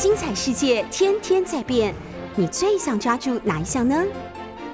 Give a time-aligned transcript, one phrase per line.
[0.00, 1.94] 精彩世界天天在变，
[2.34, 4.02] 你最想抓住哪一项呢？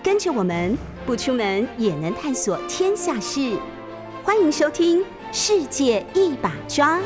[0.00, 3.58] 跟着我们不出门也能探索天下事，
[4.22, 5.00] 欢迎收听
[5.32, 7.00] 《世界一把抓》。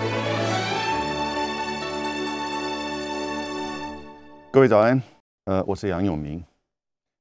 [4.50, 5.02] 各位早安，
[5.46, 6.44] 呃，我是杨永明。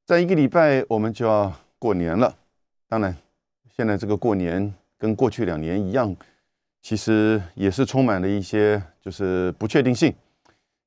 [0.05, 2.35] 在一个礼拜，我们就要过年了。
[2.89, 3.15] 当然，
[3.73, 6.13] 现在这个过年跟过去两年一样，
[6.81, 10.13] 其实也是充满了一些就是不确定性，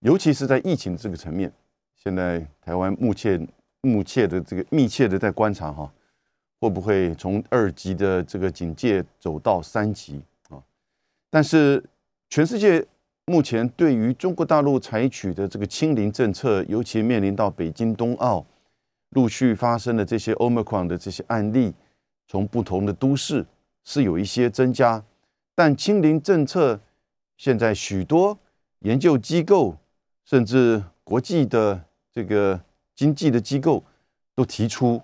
[0.02, 1.50] 尤其是在疫情这个层面。
[1.96, 3.48] 现在台湾目前
[3.80, 5.92] 目前的这个密切的在观察哈，
[6.60, 10.58] 会不会从二级的这个警戒走到三级啊？
[11.30, 11.82] 但是
[12.28, 12.84] 全世界
[13.26, 18.44] 目前对于中国大陆采取的这个清零政策，尤其面临到北京冬奥
[19.10, 21.72] 陆续发生的这些 Omicron 的这些案例。
[22.28, 23.44] 从不同的都市
[23.84, 25.04] 是有一些增加，
[25.54, 26.80] 但清零政策
[27.36, 28.38] 现在许多
[28.78, 29.76] 研究机构
[30.24, 32.60] 甚至国际的这个
[32.94, 33.82] 经济的机构
[34.34, 35.00] 都提出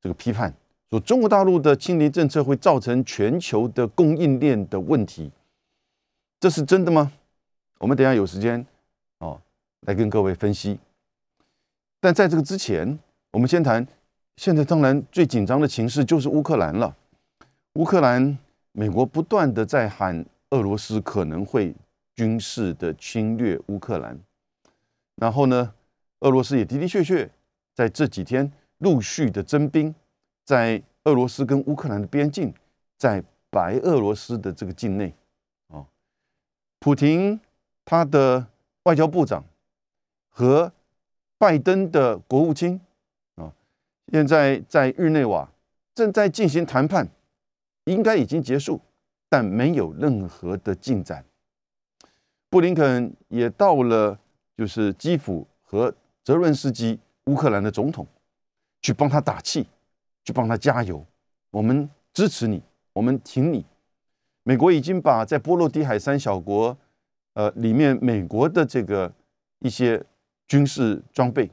[0.00, 0.52] 这个批判，
[0.90, 5.30] 说中国大陆的清零政策会造成全球的供应链的问题，
[6.40, 7.12] 这是真的吗？
[7.78, 8.64] 我们等下有时间
[9.18, 9.40] 哦
[9.82, 10.78] 来跟各位分析。
[12.00, 12.98] 但在这个之前，
[13.30, 13.86] 我们先谈。
[14.36, 16.96] 现在当然最紧张的情势就是乌克兰了。
[17.72, 18.38] 乌克兰，
[18.70, 21.74] 美国不断的在喊俄罗斯可能会
[22.14, 24.16] 军事的侵略乌克兰，
[25.20, 25.74] 然后呢，
[26.20, 27.28] 俄罗斯也的的确确
[27.74, 29.94] 在这几天陆续的征兵，
[30.44, 32.54] 在俄罗斯跟乌克兰的边境，
[32.96, 35.12] 在白俄罗斯的这个境内，
[35.68, 35.84] 啊，
[36.78, 37.40] 普廷
[37.84, 38.46] 他的
[38.84, 39.44] 外交部长
[40.28, 40.72] 和
[41.36, 42.80] 拜登的国务卿
[43.34, 43.52] 啊。
[44.12, 45.50] 现在在日内瓦
[45.94, 47.08] 正在进行谈判，
[47.84, 48.80] 应该已经结束，
[49.28, 51.24] 但没有任何的进展。
[52.50, 54.18] 布林肯也到了，
[54.58, 58.04] 就是基辅和泽伦斯基乌克兰的总统，
[58.82, 59.64] 去帮他打气，
[60.24, 61.06] 去帮他加油。
[61.52, 62.60] 我们支持你，
[62.92, 63.64] 我们挺你。
[64.42, 66.76] 美国已经把在波罗的海三小国，
[67.34, 69.12] 呃，里面美国的这个
[69.60, 70.04] 一些
[70.48, 71.48] 军事装备，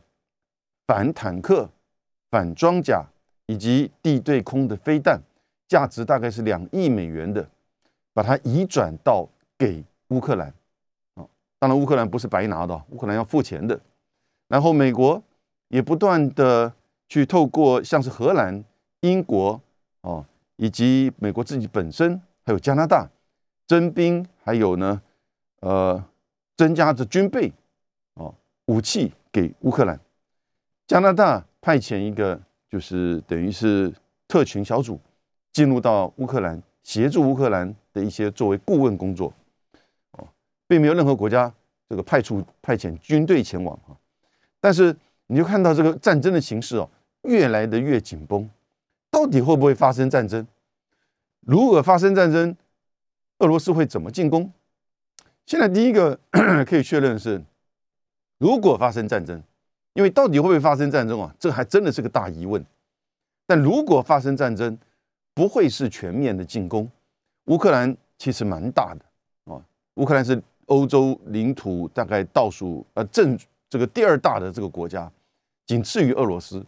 [0.87, 1.69] 反坦克。
[2.31, 3.05] 反装甲
[3.45, 5.21] 以及地对空的飞弹，
[5.69, 7.47] 价值大概是两亿美元的，
[8.13, 10.51] 把它移转到给乌克兰。
[11.65, 13.79] 当然，乌克兰不是白拿的，乌克兰要付钱的。
[14.47, 15.19] 然后，美国
[15.69, 16.71] 也不断的
[17.09, 18.63] 去透过像是荷兰、
[18.99, 19.59] 英国
[20.01, 20.23] 哦，
[20.57, 23.09] 以及美国自己本身，还有加拿大
[23.65, 25.01] 征兵，还有呢，
[25.61, 26.03] 呃，
[26.55, 27.51] 增加着军备
[28.13, 28.35] 哦，
[28.67, 29.99] 武器给乌克兰。
[30.85, 31.43] 加拿大。
[31.65, 32.39] 派遣一个
[32.69, 33.91] 就是等于是
[34.27, 34.99] 特勤小组
[35.51, 39.33] 进入到乌克兰，协助乌克兰的一些作为顾问工作，
[40.67, 41.51] 并没有任何国家
[41.89, 43.95] 这个派出派遣军队前往啊。
[44.59, 44.95] 但是
[45.27, 46.89] 你就看到这个战争的形势哦，
[47.23, 48.49] 越来的越紧绷，
[49.09, 50.45] 到底会不会发生战争？
[51.41, 52.55] 如果发生战争，
[53.39, 54.51] 俄罗斯会怎么进攻？
[55.45, 56.19] 现在第一个
[56.65, 57.43] 可以确认是，
[58.37, 59.41] 如果发生战争。
[59.93, 61.33] 因为到底会不会发生战争啊？
[61.39, 62.61] 这还真的是个大疑问。
[63.47, 64.77] 但如果发生战争，
[65.33, 66.91] 不会是全面的进攻。
[67.45, 73.37] 乌克兰其实蛮大的啊，乌克兰是欧洲领土大概倒数呃正
[73.69, 75.11] 这个第二大的这个国家，
[75.65, 76.65] 仅次于俄罗斯。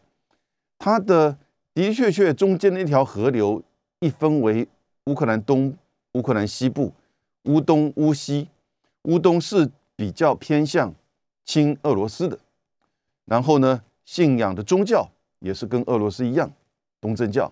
[0.77, 1.37] 它的
[1.73, 3.61] 的确确中间的一条河流
[3.99, 4.67] 一分为
[5.05, 5.75] 乌克兰东、
[6.13, 6.93] 乌克兰西部、
[7.43, 8.47] 乌东、乌西。
[9.03, 10.93] 乌东是比较偏向
[11.45, 12.37] 亲俄罗斯的。
[13.25, 15.09] 然后呢，信仰的宗教
[15.39, 16.51] 也是跟俄罗斯一样，
[16.99, 17.49] 东正教。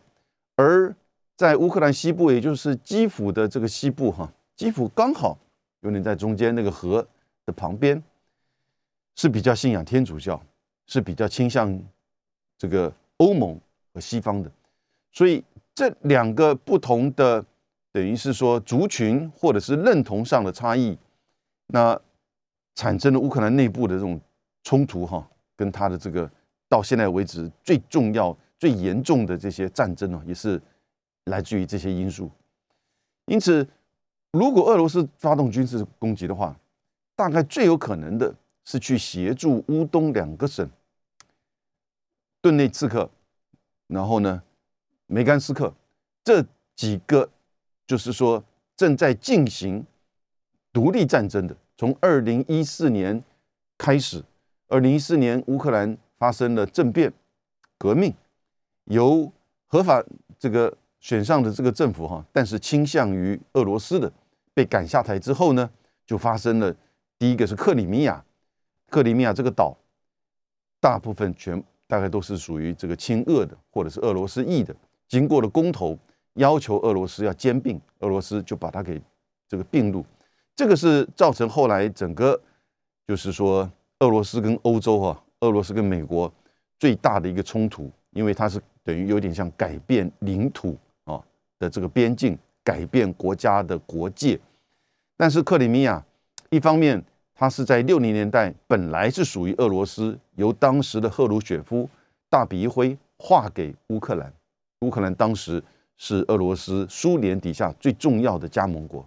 [0.57, 0.93] 而
[1.37, 5.37] 在乌克兰西部，也就是基辅的这个西部，哈，基辅刚好
[5.85, 7.07] 有点在中间那个河
[7.45, 8.03] 的旁边，
[9.15, 10.43] 是比较信仰天主教，
[10.87, 11.81] 是比较倾向
[12.57, 13.57] 这个欧盟
[13.93, 14.51] 和西方的。
[15.13, 15.41] 所以
[15.73, 17.45] 这两个不同的，
[17.93, 20.97] 等于是说族群或者是认同上的差异，
[21.67, 21.97] 那
[22.75, 24.19] 产生了乌克兰内部的这种
[24.63, 25.25] 冲突，哈。
[25.57, 26.29] 跟他的这个
[26.67, 30.61] 到现在为止最重要、最严重的这些战争呢，也是
[31.27, 32.29] 来自于这些因素。
[33.27, 33.65] 因此，
[34.35, 36.53] 如果俄罗斯发动军事攻击的话，
[37.15, 38.35] 大概最有可能的
[38.65, 40.69] 是去协助乌东两个省——
[42.43, 43.09] 顿内茨克，
[43.87, 44.43] 然后呢，
[45.07, 45.73] 梅甘斯克
[46.21, 46.45] 这
[46.75, 47.29] 几个，
[47.87, 48.43] 就是说
[48.75, 49.85] 正在进行
[50.73, 53.23] 独立战争的，从二零一四年
[53.77, 54.21] 开始。
[54.67, 57.13] 二零一四年，乌克兰发生了政变、
[57.77, 58.13] 革命，
[58.85, 59.31] 由
[59.67, 60.03] 合法
[60.37, 64.11] 这个选上的这个政府哈，但是倾向于俄罗斯的
[64.55, 65.69] 被赶下台之后呢，
[66.07, 66.75] 就发生了
[67.19, 68.25] 第一个是克里米亚
[68.89, 69.77] 克里米亚这个岛，
[70.79, 74.75] 大部分全大概都是属于这个亲俄的，或者是俄罗斯裔的。
[75.07, 75.97] 经过了公投，
[76.35, 78.99] 要求俄罗斯要兼并，俄罗斯就把它给
[79.47, 80.03] 这个并入。
[80.55, 82.41] 这个是造成后来整个
[83.05, 83.69] 就是说
[83.99, 86.33] 俄罗斯跟欧洲啊，俄罗斯跟美国
[86.79, 91.21] 最大的一个冲突，因为它是等于有点像改变领土啊
[91.59, 94.37] 的这个边境，改变国家的国界。
[95.15, 96.03] 但是克里米亚
[96.49, 97.01] 一方面。
[97.37, 101.89] 它是在六零年代本来是属于俄罗斯，由当时的赫鲁雪夫
[102.29, 104.31] 大笔一挥划给乌克兰。
[104.79, 105.61] 乌克兰当时
[105.97, 109.05] 是俄罗斯、苏联底下最重要的加盟国，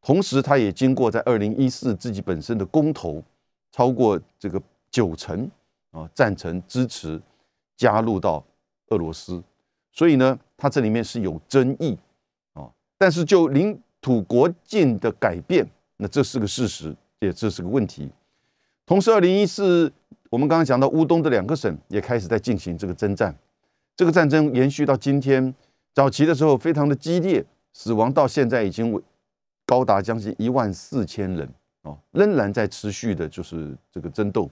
[0.00, 3.22] 同时它也经过在二零一四自己本身的公投，
[3.70, 4.58] 超过这个
[4.90, 5.46] 九成
[5.90, 7.20] 啊赞成支持
[7.76, 8.42] 加入到
[8.88, 9.44] 俄罗斯，
[9.92, 11.98] 所以呢，它这里面是有争议。
[13.02, 16.94] 但是就领土国境的改变，那这是个事实。
[17.18, 18.08] 也这是个问题。
[18.86, 19.92] 同时，二零一四，
[20.30, 23.36] 我们刚刚讲到乌东的两个省也开始在进行这个征战，
[23.96, 25.52] 这个战争延续到今天。
[25.92, 29.02] 早期的时候非常的激烈，死亡到现在已经
[29.66, 31.48] 高达将近一万四千人
[31.82, 34.48] 哦，仍然在持续的，就是这个争斗。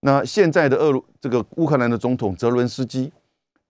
[0.00, 3.10] 那现在的俄这个乌克兰的总统泽伦斯基，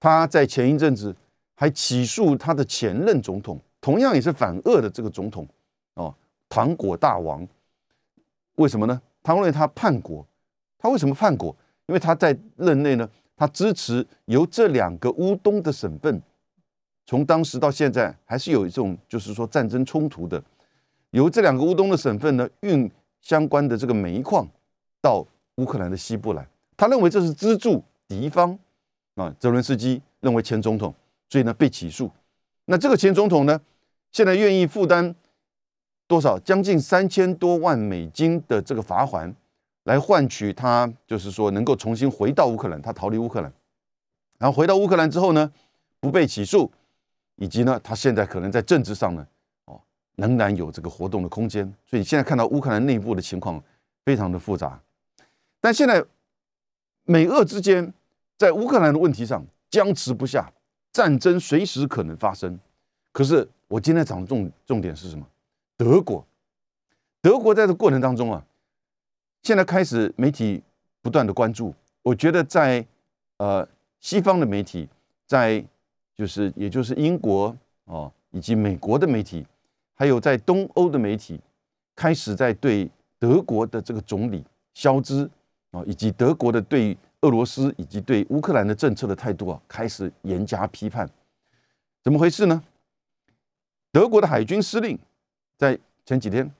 [0.00, 1.14] 他在前一阵子
[1.54, 5.46] 还起诉他的前任总统，同样也是反俄的这个总统
[5.94, 6.14] 哦，
[6.48, 7.46] 糖果大王。
[8.54, 9.02] 为什么呢？
[9.22, 10.26] 他认为他叛国，
[10.78, 11.54] 他为什么叛国？
[11.86, 13.06] 因为他在任内呢，
[13.36, 16.22] 他支持由这两个乌东的省份，
[17.04, 20.42] 从当时到现在还是有一种就是说战争冲突的，
[21.10, 22.90] 由这两个乌东的省份呢运
[23.20, 24.46] 相关的这个煤矿
[25.00, 25.26] 到
[25.56, 26.46] 乌克兰的西部来，
[26.76, 28.56] 他认为这是资助敌方
[29.16, 29.34] 啊。
[29.40, 30.94] 泽伦斯基认为前总统，
[31.28, 32.10] 所以呢被起诉。
[32.66, 33.60] 那这个前总统呢，
[34.12, 35.14] 现在愿意负担。
[36.08, 36.38] 多少？
[36.40, 39.34] 将近三千多万美金的这个罚款，
[39.84, 43.50] 来换取他就是说能够重新回到乌克兰，他逃离乌克兰，
[44.38, 45.50] 然后回到乌克兰之后呢，
[46.00, 46.70] 不被起诉，
[47.36, 49.26] 以及呢，他现在可能在政治上呢，
[49.64, 49.80] 哦，
[50.16, 51.72] 仍然有这个活动的空间。
[51.86, 53.62] 所以现在看到乌克兰内部的情况
[54.04, 54.78] 非常的复杂，
[55.62, 56.04] 但现在
[57.04, 57.90] 美俄之间
[58.36, 60.52] 在乌克兰的问题上僵持不下，
[60.92, 62.60] 战争随时可能发生。
[63.12, 65.26] 可是我今天讲的重重点是什么？
[65.78, 66.22] 德国，
[67.22, 68.44] 德国在这过程当中啊，
[69.42, 70.62] 现在开始媒体
[71.00, 71.74] 不断的关注。
[72.02, 72.86] 我觉得在
[73.38, 73.66] 呃
[73.98, 74.86] 西方的媒体，
[75.26, 75.64] 在
[76.14, 79.46] 就是也就是英国哦以及美国的媒体，
[79.94, 81.40] 还有在东欧的媒体，
[81.96, 84.44] 开始在对德国的这个总理
[84.74, 85.30] 肖兹
[85.70, 91.08] 啊，以及德国的对俄罗斯以及对乌克兰的政策的态度啊，开始严加批判。
[92.02, 92.62] 怎么回事呢？
[93.92, 94.98] 德国的海军司令。
[95.56, 96.52] 在前几天，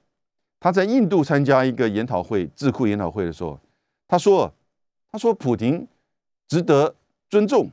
[0.61, 3.59] 他在印度参加一个研讨会、智库研讨会的时候，
[4.07, 4.53] 他说
[5.11, 5.89] ：“他说，普京
[6.47, 6.95] 值得
[7.29, 7.69] 尊重，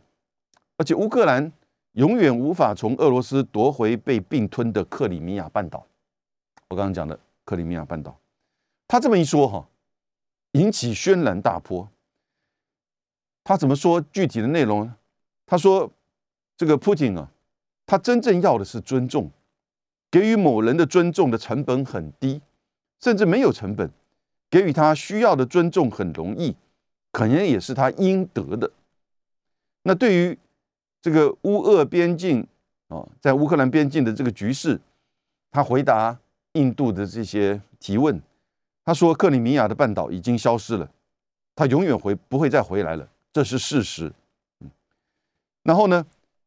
[0.77, 1.51] 而且乌克兰
[1.91, 5.85] 永远无法从俄罗斯夺回被并吞的克里米亚半岛。”
[6.69, 8.17] 我刚刚讲的克里米亚半岛，
[8.87, 9.67] 他这么一说，哈，
[10.53, 11.87] 引起轩然大波。
[13.43, 14.01] 他怎么说？
[14.01, 14.91] 具体的内容，
[15.45, 15.91] 他说
[16.57, 17.31] ：“这个普京啊，
[17.85, 19.29] 他真正要的是尊重。”
[20.11, 22.41] 给予某人的尊重的成本很低，
[22.99, 23.87] 甚至没有成本；
[24.49, 26.55] 给予他需要的尊重很容易，
[27.11, 28.71] 可能也是他应得的。
[29.83, 30.37] 那对于
[31.01, 32.45] 这个乌俄边境
[32.87, 34.79] 啊，在乌克兰边境的这个局势，
[35.51, 36.17] 他回答
[36.53, 38.19] 印度的这些提问，
[38.83, 40.89] 他说：“克里米亚的半岛已经消失了，
[41.55, 44.11] 他永远回不会再回来了，这是事实。”，
[45.61, 46.03] 然后呢，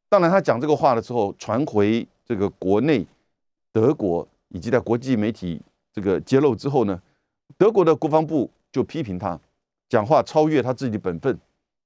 [0.09, 3.07] 当然他讲这个话的时候，传回这个国内。
[3.73, 5.61] 德国以及在国际媒体
[5.93, 7.01] 这个揭露之后呢，
[7.57, 9.39] 德国的国防部就批评他
[9.89, 11.39] 讲话超越他自己的本分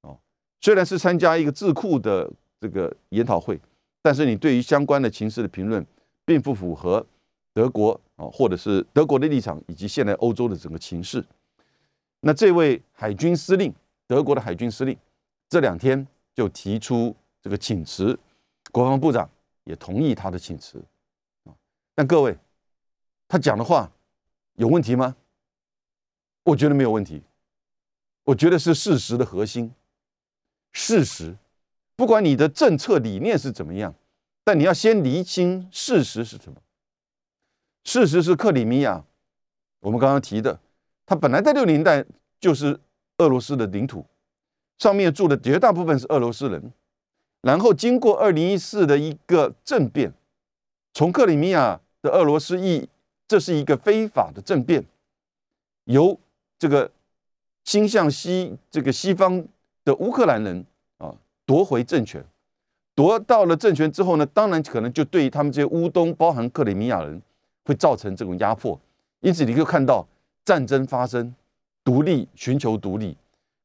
[0.02, 0.18] 哦。
[0.60, 3.60] 虽然是参加一个智库的这个研讨会，
[4.02, 5.84] 但是你对于相关的情势的评论，
[6.24, 7.04] 并不符合
[7.52, 11.24] 德国啊，或者是德国的立场以及现在欧洲的整个情势。
[12.20, 13.72] 那这位海军司令，
[14.06, 14.96] 德国的海军司令，
[15.48, 18.18] 这两天就提出这个请辞，
[18.72, 19.28] 国防部长
[19.64, 20.82] 也同意他的请辞。
[21.96, 22.36] 但各位，
[23.26, 23.90] 他讲的话
[24.56, 25.16] 有问题吗？
[26.42, 27.22] 我觉得没有问题。
[28.24, 29.72] 我觉得是事实的核心。
[30.72, 31.34] 事实，
[31.96, 33.94] 不管你的政策理念是怎么样，
[34.44, 36.60] 但你要先厘清事实是什么。
[37.84, 39.02] 事实是克里米亚，
[39.80, 40.60] 我们刚刚提的，
[41.06, 42.04] 它本来在六零代
[42.38, 42.78] 就是
[43.16, 44.04] 俄罗斯的领土，
[44.78, 46.70] 上面住的绝大部分是俄罗斯人，
[47.40, 50.12] 然后经过二零一四的一个政变，
[50.92, 51.80] 从克里米亚。
[52.10, 52.88] 俄罗斯裔，
[53.28, 54.84] 这是一个非法的政变，
[55.84, 56.18] 由
[56.58, 56.90] 这个
[57.64, 59.44] 倾向西这个西方
[59.84, 60.64] 的乌克兰人
[60.98, 62.24] 啊夺回政权，
[62.94, 67.20] 夺到了政权之后呢，当然可能就对于他们这些乌东，包含克里米亚人，
[67.64, 68.78] 会造成这种压迫。
[69.20, 70.06] 因此，你可以看到
[70.44, 71.34] 战争发生，
[71.82, 73.16] 独立寻求独立，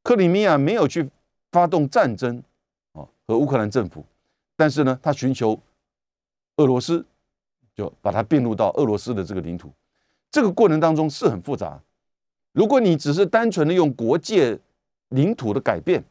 [0.04, 1.10] 克里米亚没有去
[1.52, 2.42] 发动战争
[2.94, 4.04] 啊和乌克兰政府，
[4.56, 5.60] 但是呢，他寻求
[6.58, 7.06] 俄罗斯，
[7.76, 9.72] 就把它并入到俄罗斯的这个领土。
[10.30, 11.82] 这个过程当中是很复杂。
[12.54, 14.60] 如果你只是单纯的用国界
[15.10, 16.04] 领土的改变，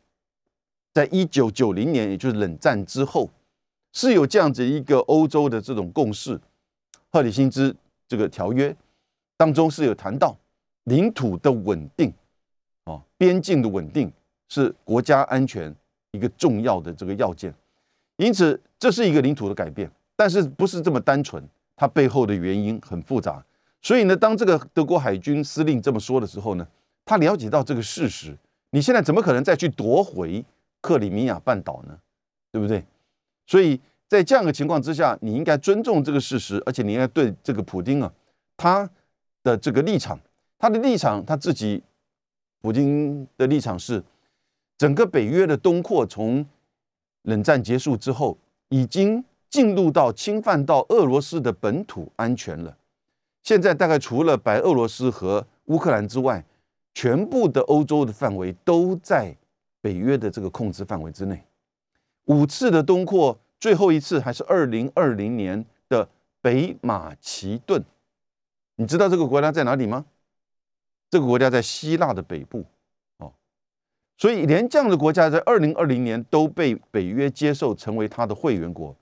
[0.93, 3.31] 在一九九零年，也就是冷战之后，
[3.93, 6.41] 是有这样子一个欧洲的这种共识，
[7.11, 7.75] 赫里辛兹
[8.09, 8.75] 这个条约
[9.37, 10.37] 当中是有谈到
[10.85, 12.13] 领土的稳定，
[12.85, 14.13] 啊，边境的稳定
[14.49, 15.75] 是国家安全
[16.11, 17.55] 一个重要的这个要件，
[18.17, 19.91] 因此这是一个领土的改变，
[20.21, 21.43] 但是不是这么单纯，
[21.75, 23.43] 它背后的原因很复杂。
[23.81, 26.69] 所以呢，当这个德国海军司令这么说的时候呢，
[27.07, 28.37] 他了解到这个事实。
[28.69, 30.45] 你现在怎么可能再去夺回
[30.83, 31.99] 克里米亚半岛呢？
[32.53, 32.85] 对不对？
[33.47, 38.13] 所以在这样的情况之下，你应该尊重这个事实，而且你应该对这个普京啊，
[38.59, 38.91] 他
[39.43, 40.21] 的这个立场，
[40.59, 41.83] 他的立场，他自己，
[42.61, 44.05] 普京的立场是，
[44.77, 46.45] 整个北约的东扩从
[47.23, 48.37] 冷战结束之后，
[48.69, 52.79] 已经进入到侵犯到俄罗斯的本土安全了。
[53.43, 56.45] 现在大概除了白俄罗斯和乌克兰之外，
[56.95, 59.37] 全部的欧洲的范围都在
[59.81, 61.43] 北约的这个控制范围之内。
[62.27, 66.09] 五次的东扩，最后一次还是二零二零年的
[66.41, 67.83] 北马其顿。
[68.77, 70.05] 你知道这个国家在哪里吗？
[71.11, 72.65] 这个国家在希腊的北部。
[73.19, 73.33] 哦，
[74.17, 78.95] 所以连这样的国家在二零二零年都被北约接受成为它的会员国。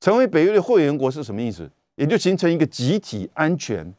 [0.00, 1.70] 成为北约的会员国是什么意思？
[1.96, 3.92] 也就形成一个集体安全，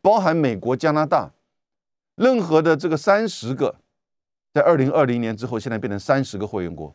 [0.00, 1.30] 包含美国、加拿大，
[2.14, 3.76] 任何的这个三十个，
[4.54, 6.94] 在二零二零年之后，现在变成三十个会员国。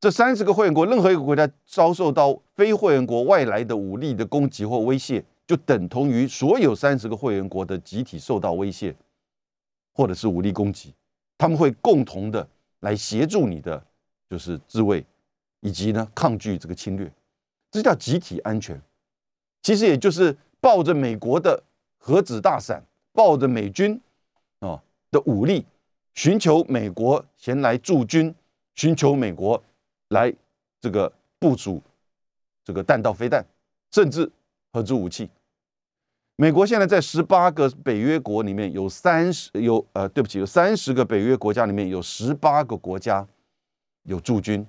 [0.00, 8.94] 这三十个会员国，任何一个国家遭受到非会员国外来的武力的攻击或威胁，就等同于所有三十个会员国的集体受到威胁，
[9.92, 10.94] 或者是武力攻击。
[11.36, 12.48] 他们会共同的
[12.80, 13.84] 来协助你的，
[14.30, 15.04] 就是自卫，
[15.60, 17.12] 以及呢抗拒这个侵略，
[17.70, 18.80] 这叫集体安全。
[19.62, 21.62] 其实也就是抱着美国的
[21.98, 22.82] 核子大伞，
[23.12, 24.00] 抱着美军
[24.60, 25.66] 啊的武力，
[26.14, 28.34] 寻求美国前来驻军，
[28.76, 29.62] 寻求美国
[30.08, 30.32] 来
[30.80, 31.82] 这个部署
[32.64, 33.44] 这个弹道飞弹，
[33.90, 34.30] 甚至
[34.72, 35.28] 核子武器。
[36.36, 43.26] 美国现在在十八个北约国里面有三十有呃，对不起，有三十个北约国家里面有十八个国家
[44.04, 44.64] 有驻军，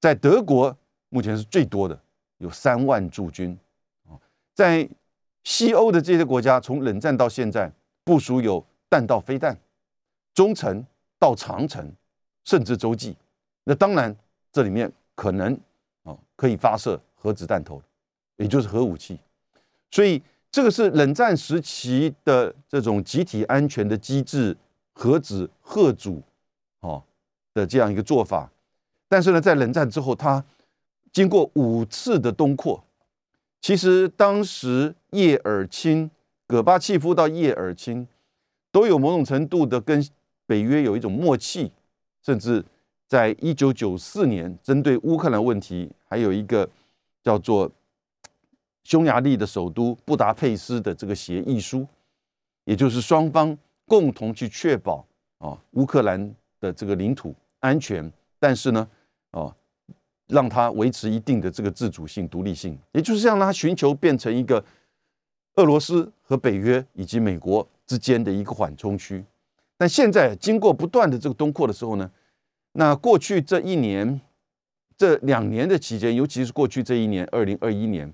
[0.00, 0.76] 在德国
[1.12, 2.00] 目前是最多的，
[2.38, 3.56] 有三万驻军。
[4.54, 4.88] 在
[5.44, 7.70] 西欧的这些国家，从冷战到现在，
[8.02, 9.54] 部署有弹道飞弹，
[10.32, 10.82] 中程
[11.18, 11.92] 到长程，
[12.44, 13.14] 甚至洲际。
[13.64, 14.16] 那当然，
[14.50, 15.52] 这里面可能
[16.02, 17.82] 啊可以发射核子弹头，
[18.36, 19.18] 也就是核武器。
[19.90, 24.56] 所以这个是冷战时期的这种集体安全的机制，
[24.94, 26.22] 核子核主
[26.80, 27.02] 哦
[27.52, 28.50] 的这样一个做法。
[29.08, 30.42] 但是呢，在冷战之后，它
[31.12, 32.82] 经过五次的东扩。
[33.60, 36.10] 其实当时叶尔钦、
[36.48, 38.08] 戈巴契夫到叶尔钦，
[38.72, 40.04] 都有某种程度的跟
[40.46, 41.70] 北约有一种默契，
[42.22, 42.64] 甚至
[43.06, 46.68] 在一九九四年针对乌克兰问题，还有一个
[47.22, 47.70] 叫做
[48.82, 51.86] 匈牙利的首都布达佩斯的这个协议书，
[52.64, 55.06] 也就是双方共同去确保
[55.38, 58.88] 啊乌克兰的这个领土安全，但是呢，
[59.30, 59.54] 啊。
[60.32, 64.64] 让它维持一定的这个自主性、独立性，也就是让它寻求变成一个
[65.56, 69.22] 俄罗斯和北约以及美国之间的一个缓冲区。
[69.76, 72.10] 但现在经过不断的这个东扩的时候呢，
[72.72, 74.18] 那过去这一年、
[74.96, 78.10] 这两年的期间，尤其是过去这一年，二零二一年，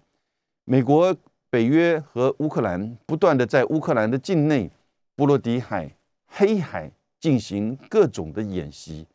[0.64, 1.16] 美国、
[1.48, 4.68] 北约和乌克兰不断的在乌克兰的境内、
[5.14, 5.94] 波罗的海、
[6.26, 9.06] 黑海进行各种的演习，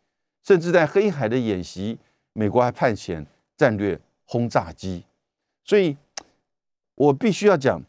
[0.41, 1.97] 甚至在黑海的演习。
[2.33, 3.25] 美国还派遣
[3.55, 5.03] 战略轰炸机，
[5.63, 5.95] 所以
[6.95, 7.79] 我必须要讲，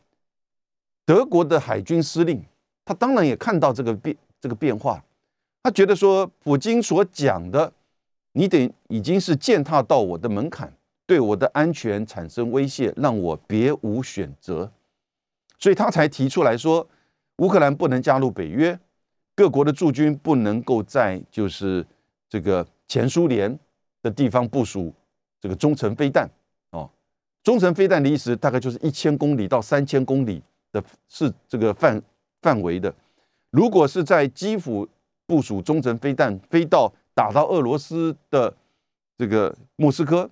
[1.04, 2.44] 德国的海军司令
[2.84, 5.02] 他当然也看到这个变这个变化，
[5.62, 7.72] 他觉得说普京所讲的，
[8.32, 10.70] 你得已经是践踏到我的门槛，
[11.06, 14.70] 对我的安全产生威胁，让我别无选择，
[15.58, 16.86] 所以他才提出来说，
[17.38, 18.78] 乌克兰不能加入北约，
[19.34, 21.86] 各国的驻军不能够在就是
[22.28, 23.58] 这个前苏联。
[24.04, 24.92] 的地方部署
[25.40, 26.28] 这个中程飞弹
[26.70, 26.88] 哦，
[27.42, 32.00] 中程飞弹的意思大概就是一千公里到三千公里的是这个范
[32.42, 32.94] 范围的。
[33.48, 34.86] 如果是在基辅
[35.24, 38.54] 部署中程飞弹飞到打到俄罗斯的
[39.16, 40.28] 这个莫斯科，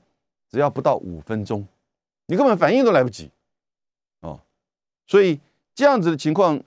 [0.51, 1.67] 只要不到五分钟，
[2.27, 3.31] 你根本反应都来不及，
[4.21, 4.39] 哦，
[5.07, 5.41] 所以
[5.75, 6.61] 这样子的情况，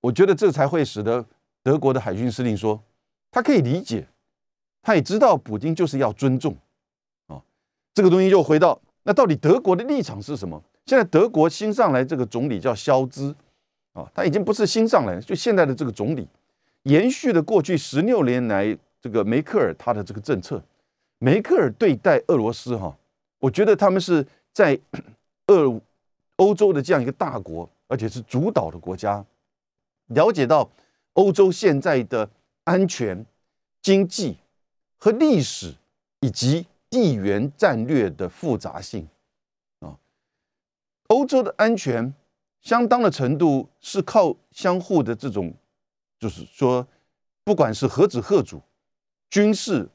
[0.00, 1.24] 我觉得这才会使得
[1.62, 2.82] 德国的海军司令说，
[3.30, 4.08] 他可以理解，
[4.86, 6.56] 他也知道普京就是要尊重，
[7.26, 7.42] 啊，
[7.92, 10.62] 这个东西又回到那到底德国的立场是什么？
[10.84, 13.34] 现在德国新上来这个总理叫肖兹，
[13.94, 16.28] 啊，他已经不是新上来，就现在的这个总理，
[16.84, 20.62] 延续了过去十六年来这个梅克尔他的这个政策。
[21.18, 22.96] 梅克尔对待俄罗斯，哈，
[23.40, 24.78] 我觉得他们是在
[25.48, 25.80] 俄
[26.36, 29.24] 欧洲的这样一个大国，而且是主导的国家，
[30.10, 30.70] 了解到
[31.14, 32.30] 欧洲现在的
[32.62, 33.26] 安全、
[33.82, 34.36] 经济
[34.96, 35.74] 和历史
[36.20, 39.08] 以及地缘战略的复杂性。
[39.80, 39.96] 啊
[41.08, 42.12] 欧洲的安全，
[42.62, 45.54] 相当的程度是靠相互的这种，
[46.18, 46.86] 就是说，
[47.44, 48.60] 不管是核子贺主、
[49.30, 49.88] 军事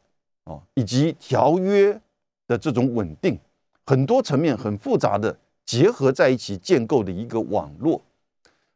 [0.46, 2.00] 啊，以及条约
[2.48, 3.38] 的这种稳定，
[3.86, 8.01] 很多层面很复杂的结合在一起建构的一个网络。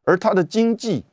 [0.03, 1.03] 而它的经济，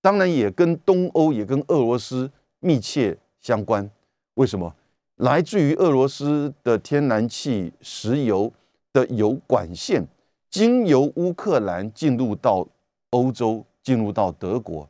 [0.00, 3.90] 当然也跟东欧也跟俄罗斯密切相关。
[4.38, 4.72] 为什么？
[5.16, 8.52] 来自于俄罗斯的天然气、石油
[8.92, 10.06] 的油管线。
[10.48, 12.66] 经由乌克兰进入到
[13.10, 14.88] 欧洲，进入到德国。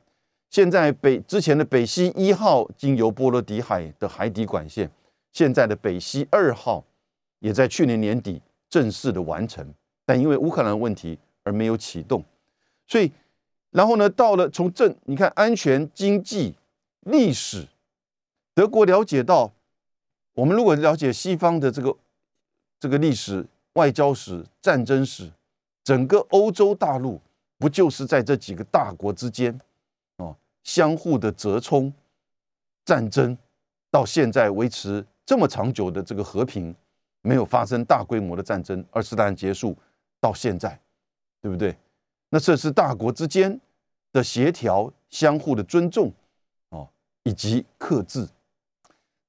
[0.50, 4.88] 现在北之前的北溪一号经由波罗的海的海底管线，
[5.32, 6.84] 现在的北溪二号
[7.40, 9.66] 也在去年年底正式的完成，
[10.04, 12.22] 但因为乌克兰问题而没有启动。
[12.86, 13.10] 所以，
[13.70, 16.54] 然后呢，到了从政，你看安全、经济、
[17.06, 17.66] 历史，
[18.58, 19.52] 德国了解到，
[20.34, 21.96] 我们如果了解西方的这个
[22.80, 25.30] 这个历史、外交史、战争史。
[25.84, 27.20] 整个欧洲大陆
[27.56, 29.56] 不就是在这几个大国之间，
[30.16, 31.90] 哦，相互的折冲、
[32.84, 33.38] 战争，
[33.92, 36.74] 到现在维持这么长久的这个和平，
[37.22, 39.76] 没有发生大规模的战争，二次大战结束
[40.20, 40.76] 到现在，
[41.40, 41.76] 对不对？
[42.28, 43.58] 那这是大国之间
[44.12, 46.12] 的协调、相互的尊重，
[46.70, 46.88] 哦，
[47.22, 48.28] 以及克制。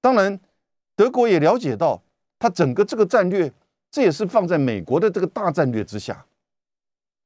[0.01, 0.39] 当然，
[0.95, 2.01] 德国也了解到，
[2.38, 3.51] 它整个这个战略，
[3.91, 6.25] 这也是放在美国的这个大战略之下。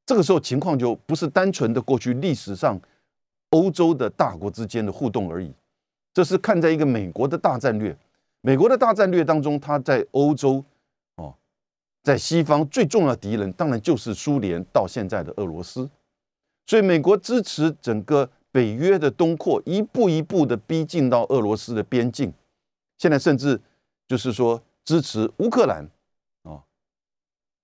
[0.05, 2.79] 这个时候情况就不是单纯的过去历史上
[3.51, 5.53] 欧洲的大国之间的互动而已，
[6.13, 7.95] 这是看在一个美国的大战略。
[8.41, 10.61] 美国的大战略当中，它在欧洲
[11.15, 11.33] 哦，
[12.03, 15.89] 在西方最重要的敌人当然就是苏联到现在的俄罗斯，
[16.65, 22.33] 所以美国支持整个北约的东扩，一步一步的逼近到俄罗斯的边境，
[22.97, 23.59] 现在甚至
[24.07, 25.89] 就是说支持乌克兰
[26.43, 26.63] 啊，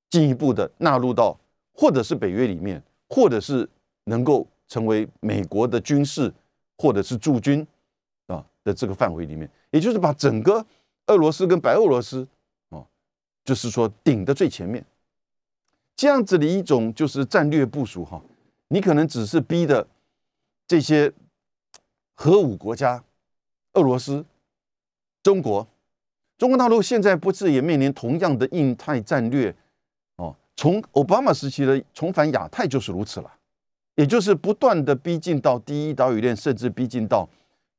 [0.09, 1.39] 进一步的纳入到。
[1.71, 3.69] 或者是北约里面，或者是
[4.03, 6.29] 能够成为美国的军事
[6.77, 7.65] 或者是驻军
[8.27, 10.65] 啊的这个范围里面，也就是把整个
[11.07, 12.27] 俄罗斯跟白俄罗斯
[12.67, 12.85] 啊，
[13.45, 14.85] 就是说顶的最前面，
[15.95, 18.21] 这样子的一种就是战略部署哈。
[18.67, 19.87] 你可能只是逼的
[20.67, 21.13] 这些
[22.13, 23.01] 核武国家，
[23.75, 24.25] 俄罗斯、
[25.21, 25.67] 中国、
[26.37, 29.55] 中国大陆现在不是也面临同样的印太战略
[30.15, 30.35] 哦？
[30.55, 33.31] 从奥巴马时期的重返亚太就是如此了，
[33.95, 37.27] 也就是不断的逼近到第一岛屿链，甚至逼近到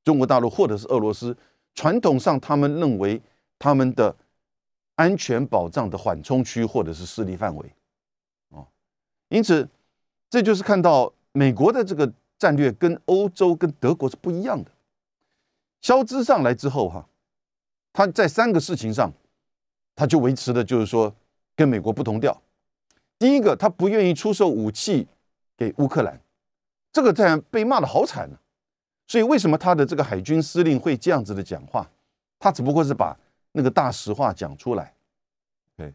[0.04, 1.36] 中国大陆或者是俄罗斯。
[1.74, 3.20] 传统上，他们认为
[3.58, 4.14] 他们的
[4.96, 7.72] 安全保障的缓冲区或者是势力范围，
[8.50, 8.66] 哦，
[9.28, 9.66] 因此
[10.28, 14.70] 这就是看到美国的这个战略跟欧洲跟德国是不一样的。
[15.80, 17.08] 肖兹上来之后，哈，
[17.92, 19.12] 他在三个事情上，
[19.94, 21.14] 他就维持的就是说
[21.54, 22.40] 跟美国不同调。
[23.18, 25.06] 第一个，他不愿意出售武器
[25.56, 26.20] 给乌克兰，
[26.92, 28.38] 这个在被骂的好惨呢。
[29.06, 31.90] 所以为什么他的这个海军司令会这样子的讲话？
[32.38, 33.14] 他只不过是把
[33.52, 34.94] 那个大实话讲出来，
[35.76, 35.92] 对，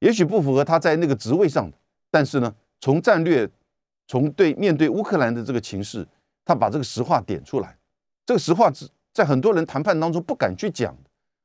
[0.00, 1.76] 也许不符合他在那个职位上的，
[2.10, 3.48] 但是呢，从战略，
[4.06, 6.06] 从对面对乌克兰的这个情势，
[6.44, 7.78] 他把这个实话点出来。
[8.26, 10.94] 这个实话是在很多人谈判当中不敢去讲，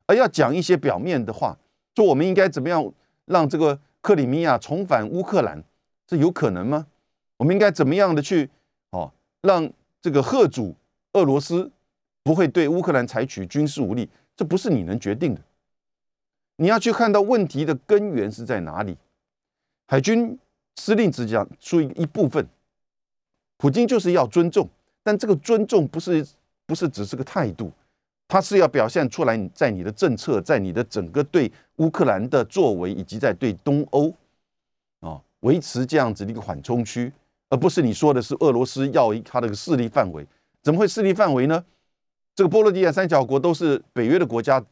[0.07, 1.57] 而要讲一些表面的话，
[1.95, 2.93] 说我们应该怎么样
[3.25, 3.79] 让这个。
[4.05, 5.63] 克里米亚重返乌克兰，
[6.05, 6.85] 这有可能吗？
[7.37, 8.47] 我们应该怎么样的去
[8.91, 9.67] 哦，让
[9.99, 10.75] 这个贺主
[11.13, 11.71] 俄罗斯
[12.21, 14.07] 不会对乌克兰采取军事武力？
[14.37, 15.41] 这不是你能决定的。
[16.57, 18.95] 你要去看到问题的根源是在哪里。
[19.87, 20.37] 海军
[20.75, 22.47] 司令只讲出一一部分，
[23.57, 24.69] 普京就是要尊重，
[25.01, 26.23] 但这个尊重不是
[26.67, 27.71] 不是只是个态度。
[28.27, 34.11] 他是要表现出来你，在你的政策，在你的整个对乌克兰的作为，以及在对东欧
[34.99, 37.11] 啊维持这样子的一个缓冲区，
[37.49, 40.25] 而不是你说的是俄罗斯要他的势力范围，
[40.63, 41.63] 怎么会势力范围呢？
[42.33, 44.63] 这个波罗的海三角国都是北约的国家，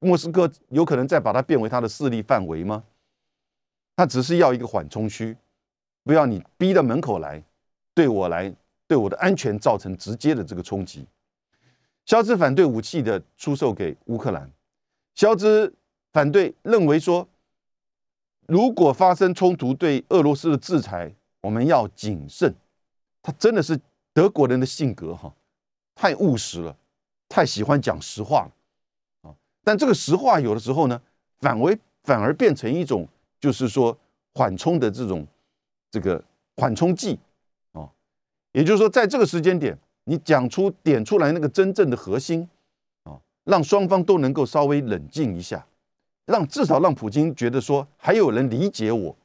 [0.00, 2.82] 莫斯科有可能再把它变为它的势力范围吗？
[3.96, 5.36] 他只是要一个缓冲区，
[6.04, 7.42] 不要你逼到门口来，
[7.94, 8.52] 对我来，
[8.86, 11.06] 对我的安全造成直接的这个冲击。
[12.04, 14.50] 肖兹反对武器的出售给乌克兰，
[15.14, 15.72] 肖兹
[16.12, 17.28] 反对认为说，
[18.46, 22.54] 如果发生冲突，对俄罗斯的制裁，我们要谨慎。
[23.22, 23.78] 他真的是
[24.12, 25.32] 德国人的性格哈，
[25.94, 26.76] 太务实了，
[27.28, 29.36] 太喜欢讲实话了啊。
[29.62, 31.00] 但这个实话有的时候呢，
[31.38, 33.06] 反为反而变成一种，
[33.38, 33.96] 就是说
[34.34, 35.24] 缓冲的这种
[35.90, 36.24] 这个
[36.56, 37.18] 缓冲剂
[37.72, 37.88] 啊。
[38.52, 42.48] 也就是说，在这个时间点，你讲出点出来那个真正的核心
[43.04, 45.66] 啊，让双方都能够稍微冷静一下，
[46.26, 49.16] 让至少让普京觉得说还有人理解我，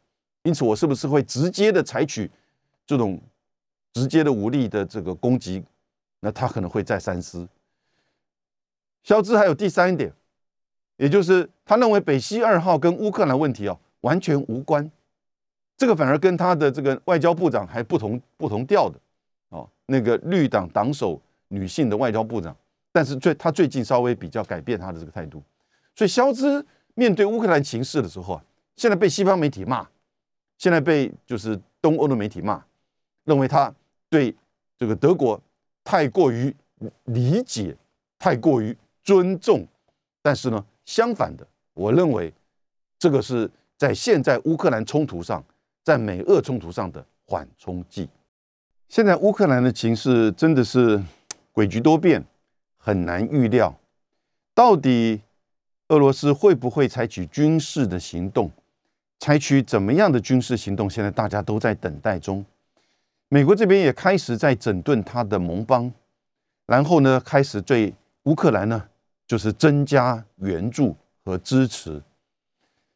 [0.44, 2.30] 因此我是不是会直接的采取
[2.86, 3.20] 这种。
[3.98, 5.64] 直接的武力的这个攻击，
[6.20, 7.48] 那他可能会再三思。
[9.04, 10.12] 肖兹还有第三点，
[10.98, 14.92] 也就是他认为北溪二号跟乌克兰问题啊完全无关，
[15.78, 19.00] 这个反而跟他的这个外交部长还不同不同调的
[19.56, 22.56] 哦，那个绿党党首女性的外交部长，
[22.92, 25.42] 但是最他最近稍微比较改变他的这个态度，
[25.96, 28.44] 所以肖兹面对乌克兰情势的时候啊，
[28.76, 29.88] 现在被西方媒体骂，
[30.58, 32.64] 现在被就是东欧的媒体骂，
[33.24, 33.74] 认为他。
[34.08, 34.34] 对
[34.78, 35.42] 这个德国
[35.84, 36.56] 太过于
[37.06, 37.76] 理解，
[38.18, 39.68] 太过于尊重，
[40.22, 42.32] 但是呢，相反的，我认为
[42.98, 45.44] 这个是在现在乌克兰冲突上，
[45.84, 48.08] 在美俄冲突上的缓冲剂。
[48.88, 50.98] 现在乌克兰的情势真的是
[51.54, 52.24] 诡谲多变，
[52.78, 53.78] 很难预料，
[54.54, 55.22] 到底
[55.90, 58.52] 俄罗斯会不会采取军事的行动，
[59.20, 60.90] 采取怎么样的军事行动？
[60.90, 62.46] 现在大家都在等待中。
[63.28, 65.92] 美国这边也开始在整顿他的盟邦，
[66.68, 67.94] 然后呢，开始对
[68.24, 68.88] 乌克兰呢，
[69.26, 72.02] 就是增加援助和支持。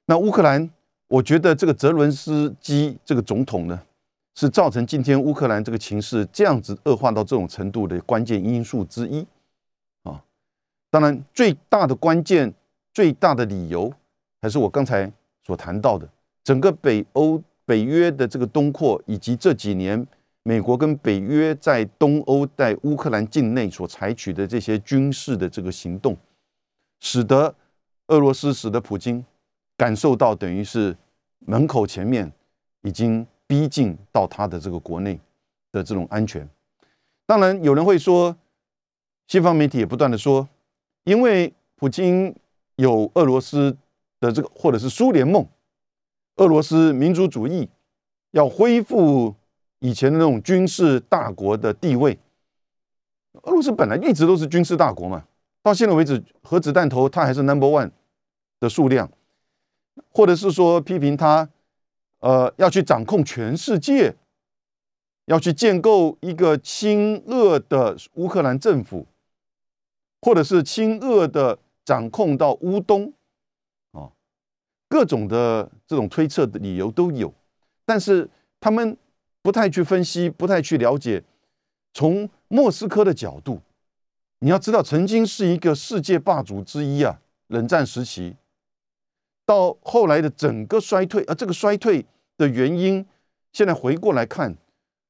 [0.05, 0.69] 那乌克兰，
[1.07, 3.81] 我觉得这个泽伦斯基这个总统呢，
[4.35, 9.25] 是造成今天乌克兰这个情势这样子恶化到这种程度的关键因素之一
[10.03, 10.23] 啊。
[10.89, 12.53] 当然，最大的关键、
[12.93, 13.93] 最大的理由，
[14.41, 15.11] 还是我刚才
[15.45, 16.07] 所谈到的，
[16.43, 20.07] 整个北欧、北约的这个东扩，以及这几年。
[20.41, 26.17] 美国跟北约在东欧、在乌克兰境内所采取的这些军事的这个行动，
[27.01, 27.53] 使得
[28.07, 29.23] 俄罗斯、使得普京
[29.77, 30.95] 感受到等于是
[31.39, 32.31] 门口前面
[32.81, 35.19] 已经逼近到他的这个国内
[35.71, 36.47] 的这种安全。
[37.25, 38.37] 当然，有人会说，
[39.27, 40.47] 西方媒体也不断的说，
[41.05, 42.35] 因为普京
[42.75, 43.75] 有俄罗斯
[44.19, 45.43] 的这个或者是苏联梦，
[46.35, 47.67] 俄罗斯民族主义
[48.29, 49.35] 要恢复。
[49.81, 52.19] 以前的那种军事大国的地位，
[53.43, 55.23] 俄罗斯本来一直都是军事大国嘛，
[55.63, 57.89] 到现在为止，核子弹头它还是 number one
[58.59, 59.09] 的数量，
[60.11, 61.47] 或者是说批评他，
[62.19, 64.15] 呃，要去掌控全世界，
[65.25, 69.07] 要去建构一个亲俄的乌克兰政府，
[70.21, 73.13] 或者是亲俄的掌控到乌东，
[73.91, 74.11] 啊，
[74.87, 77.33] 各种的这种推测的理由都有，
[77.85, 78.29] 但是
[78.59, 78.97] 他们。
[79.41, 81.23] 不太去分析，不太去了解。
[81.93, 83.61] 从莫斯科的角度，
[84.39, 87.21] 你要知道，曾经是一个世界霸主之一啊。
[87.47, 88.35] 冷战时期，
[89.49, 92.05] 到后来的整个衰退，而这个衰退
[92.37, 93.03] 的原因，
[93.51, 94.55] 现在回过来看，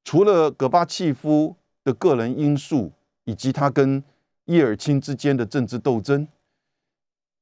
[0.05, 2.89] 除了戈巴契夫的个人因素，
[3.25, 4.01] 以及他跟
[4.45, 6.25] 叶尔钦之间的政治斗争，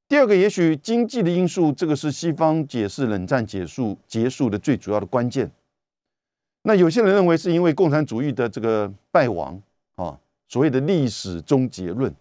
[0.08, 5.52] 第二个也许经济的因素，这个是西方解释冷战结束结束的最主要的关键。
[6.64, 9.62] 那有些人认为是因为共产主义的这个败亡
[9.98, 12.12] 啊，所谓的历史终结论，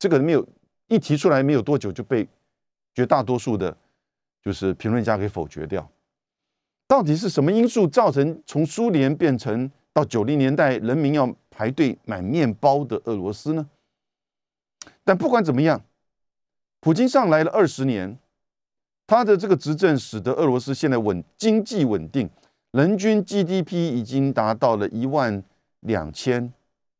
[0.00, 0.44] 这个没有
[0.88, 2.26] 一提出来，没有多久就被
[2.92, 3.76] 绝大多数的，
[4.46, 5.90] 就是评论家给否决掉。
[6.86, 13.68] 到底是什么因素造成从苏联变成到九零年代人民要排队买面包的俄罗斯呢？
[15.02, 15.82] 但不管怎么样，
[16.78, 18.16] 普京上来了二十年，
[19.04, 22.30] 他的这个执政使得俄罗斯现在稳经济稳定。
[22.70, 25.42] 人均 GDP 已经达到了一万
[25.80, 26.52] 两千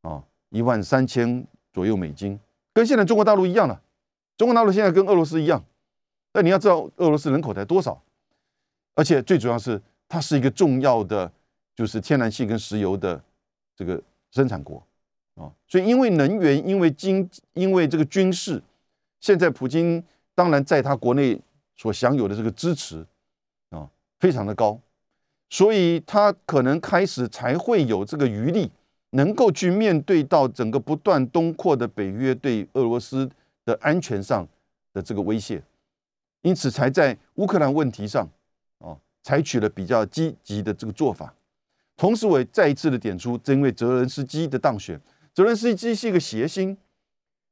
[0.03, 2.41] 啊，一万三千左右美金，
[2.75, 3.81] 跟现在中国大陆一样了。
[4.37, 5.65] 中国大陆现在跟俄罗斯一样，
[6.37, 7.99] 但你要知道俄罗斯人口才多少，
[8.95, 11.33] 而且最主要是它是一个重要的
[11.75, 13.19] 就是天然气跟石油的
[13.75, 13.99] 这个
[14.33, 14.87] 生产国
[15.37, 18.63] 啊，所以因为能源，因为经，因为这个军事，
[19.19, 21.41] 现在普京当然在他国内
[21.75, 23.03] 所享有的这个支持
[23.71, 23.89] 啊，
[24.21, 24.79] 非常的高。
[25.49, 28.71] 所以他可能开始才会有这个余力，
[29.13, 33.27] 能够去面对到整个不断东扩的北约对俄罗斯
[33.65, 34.47] 的安全上
[34.93, 35.63] 的这个威胁，
[36.43, 38.29] 因此才在乌克兰问题上，
[38.79, 41.35] 哦，采取了比较积极的这个做法。
[41.97, 45.01] 同时，我也再一次的点出，正因为泽伦斯基的当选，
[45.35, 46.77] 泽伦斯基是一个谐星，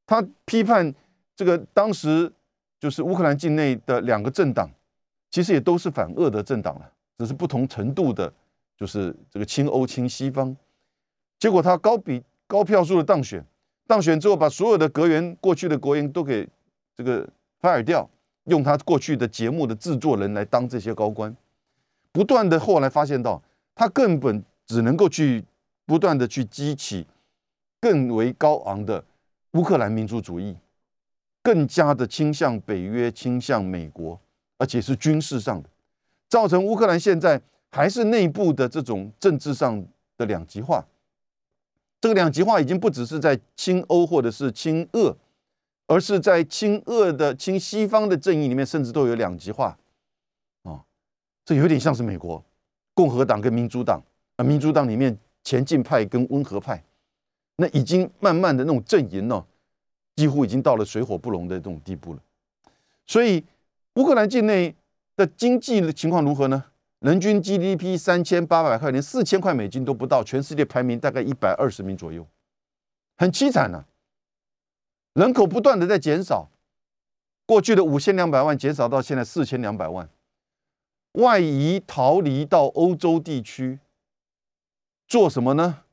[0.07, 0.95] 他批判
[1.35, 2.31] 这个当时
[2.79, 4.71] 就是乌克兰境内的两个政党，
[5.31, 8.33] 其实也都是反俄的政党了，只是不同程度的，
[8.77, 10.55] 就是这个亲欧亲西方。
[11.39, 13.43] 结果他高比高票数的当选，
[13.87, 16.47] 当选之后把所有的阁员过去的国员都给
[16.95, 17.27] 这个
[17.61, 18.09] fire 掉，
[18.45, 21.35] 用他过去的节目的制作人来当这些高官，
[22.13, 23.43] 不断的后来发现到。
[23.77, 25.45] 他根本只能够去
[25.85, 27.05] 不断的去激起
[27.81, 29.05] 更为高昂的
[29.55, 30.57] 乌克兰民族主义，
[31.43, 34.21] 更加的倾向北约、倾向美国，
[34.59, 35.69] 而且是军事上的，
[36.29, 39.85] 造成乌克兰现在还是内部的这种政治上
[40.17, 40.87] 的两极化。
[42.01, 45.17] 这个两极化已经不只是在亲欧或者是亲俄，
[45.87, 49.77] 而是在亲俄的亲西方的阵营里面，甚至都有两极化。
[50.63, 50.83] 啊，
[51.45, 52.43] 这有点像是美国。
[52.95, 54.01] 共和党跟民主党
[54.37, 56.83] 啊，民主党里面前进派跟温和派，
[57.57, 59.45] 那已经慢慢的那种阵营呢，
[60.17, 62.21] 几乎已经到了水火不容的这种地步了。
[63.05, 63.45] 所以
[63.95, 64.75] 乌克兰境内
[65.17, 66.65] 的经济的情况如何呢？
[67.01, 72.27] 人均 GDP 三千八百块，连四千块美金都不到，全世界排名大概一百二十名左右，
[73.17, 73.85] 很凄惨呐。
[75.15, 76.51] 人口不断的在减少，
[77.47, 80.09] 过去的五千两百万减少到现在四千两百万。
[81.13, 83.79] 外移逃离到欧洲地区，
[85.07, 85.85] 做什么呢？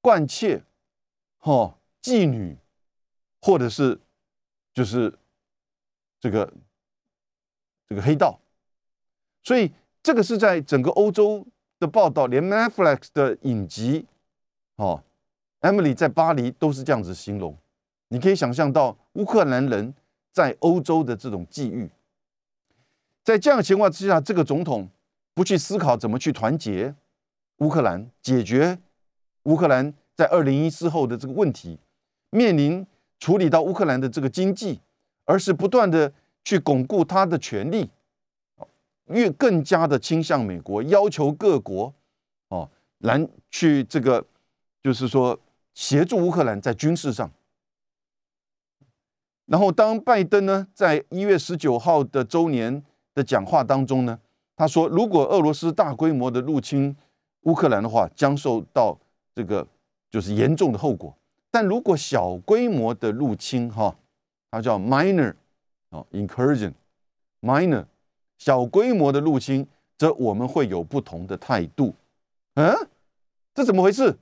[0.00, 0.62] 惯妾，
[1.38, 2.56] 哈，妓女，
[3.42, 4.00] 或者是
[4.72, 5.18] 就是
[6.18, 6.50] 这个
[7.86, 8.40] 这个黑道。
[9.42, 9.70] 所以
[10.02, 11.46] 这个是在整个欧洲
[11.78, 14.06] 的报道，连 Netflix 的影集，
[14.76, 15.04] 哦
[15.60, 17.58] ，Emily 在巴黎都是这样子形容。
[18.12, 19.94] 你可以想象到乌克兰人
[20.32, 21.90] 在欧洲的这种际遇。
[23.24, 24.86] 在这样的情况之下，这个总统
[25.32, 26.94] 不去思考怎么去团结
[27.60, 28.78] 乌克兰，解决
[29.44, 31.78] 乌克兰在二零一四后的这个问题，
[32.28, 32.86] 面临
[33.18, 34.78] 处理到乌克兰的这个经济，
[35.24, 36.12] 而是不断的
[36.44, 37.88] 去巩固他的权利，
[39.06, 41.94] 越更加的倾向美国，要求各国
[42.48, 44.22] 哦来去这个，
[44.82, 45.40] 就是说
[45.72, 47.32] 协助乌克兰在军事上。
[49.52, 52.82] 然后当拜登呢，在一月十九号的周年。
[53.14, 54.18] 的讲话当中呢，
[54.56, 56.96] 他说，如果俄罗斯大规模的入侵
[57.42, 58.98] 乌克兰的话，将受到
[59.34, 59.68] 这个
[60.10, 61.14] 就是严重的后果。
[61.50, 63.94] 但如果小规模的入侵，哈，
[64.50, 65.34] 它叫 minor
[65.90, 67.84] 啊，incursion，minor
[68.38, 69.66] 小规模的入侵，
[69.98, 71.94] 则我们会有不同的态度。
[72.54, 72.74] 嗯，
[73.54, 74.16] 这怎么回事？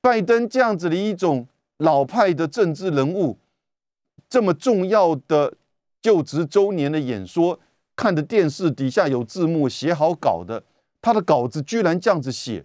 [0.00, 3.38] 拜登这样子的一种老派的政治人物，
[4.30, 5.52] 这么重要的
[6.00, 7.60] 就职周年的演说。
[7.96, 10.62] 看的电视底下有字幕，写好稿的，
[11.02, 12.64] 他的稿子居然这样子写，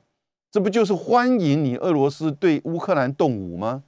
[0.49, 3.83] 这不就是欢迎你俄罗斯对乌克兰动武吗？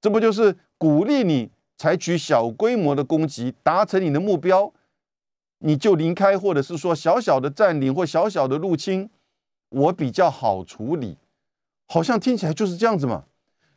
[0.00, 4.72] 这不就是鼓励你采取小规模的攻击，达成你的目标，
[5.58, 9.10] 你就离开，或者是说小小的占领或小小的入侵，
[9.70, 11.16] 我比较好处理，
[11.88, 13.24] 好像听起来就是这样子嘛。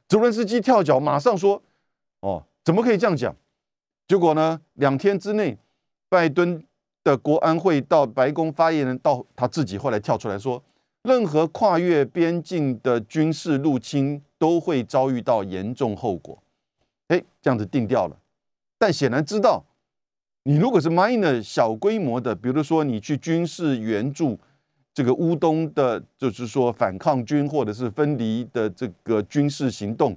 [0.07, 1.63] 泽伦斯基跳脚，马上说
[2.21, 3.35] ：“哦，怎么可以这样讲？”
[4.07, 5.57] 结果呢，两天之内。
[6.09, 6.61] 拜登
[7.05, 10.61] 的国安会到白宫发言人到他自己后来跳出来说，
[11.03, 16.43] 任何跨越边境的军事入侵都会遭遇到严重后果。
[17.07, 18.19] 哎，这样子定掉了。
[18.77, 19.63] 但显然知道，
[20.43, 24.37] 你如果是 minor 小规模的，比如说你去军事援助
[24.93, 30.13] 这个乌东的，就是说反抗军或者是分离的这个军事行动，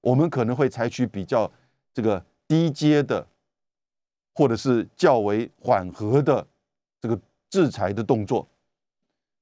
[0.00, 1.50] 我们可能会采取比较
[1.92, 3.26] 这个低阶的。
[4.34, 6.46] 或者是较为缓和的
[7.00, 8.46] 这个制裁的动作，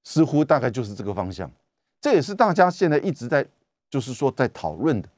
[0.04, 1.52] 似乎大概就是这个方向。
[2.00, 3.46] 这也是大家现在一直在，
[3.90, 5.08] 就是说在讨论的。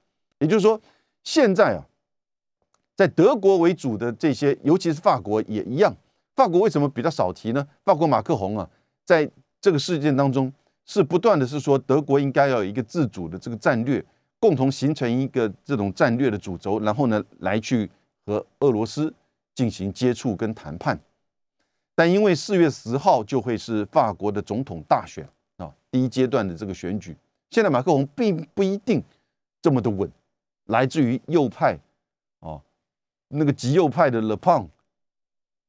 [0.40, 0.80] 也就是说，
[1.22, 1.86] 现在啊，
[2.96, 5.96] 在德国为主的这些，尤其是法国也一样。
[6.34, 7.64] 法国为什么比较少提呢？
[7.84, 8.68] 法国马克宏啊，
[9.04, 10.52] 在这个事件当中
[10.86, 14.04] 是不断的是说，德国应该要有一个自主的这个战略，
[14.40, 17.90] 共同形成一个这种战略的主轴，然后呢，来去
[18.24, 19.14] 和俄罗斯。
[19.54, 20.96] 进行接触跟谈判，
[21.92, 27.16] 但因为四月十号就会是法国的总统大选啊，第一阶段的这个选举，
[27.50, 29.02] 现在马克龙并不一定
[29.60, 30.08] 这么的稳，
[30.66, 31.76] 来自于右派
[32.38, 32.62] 啊，
[33.26, 34.64] 那个极右派的勒庞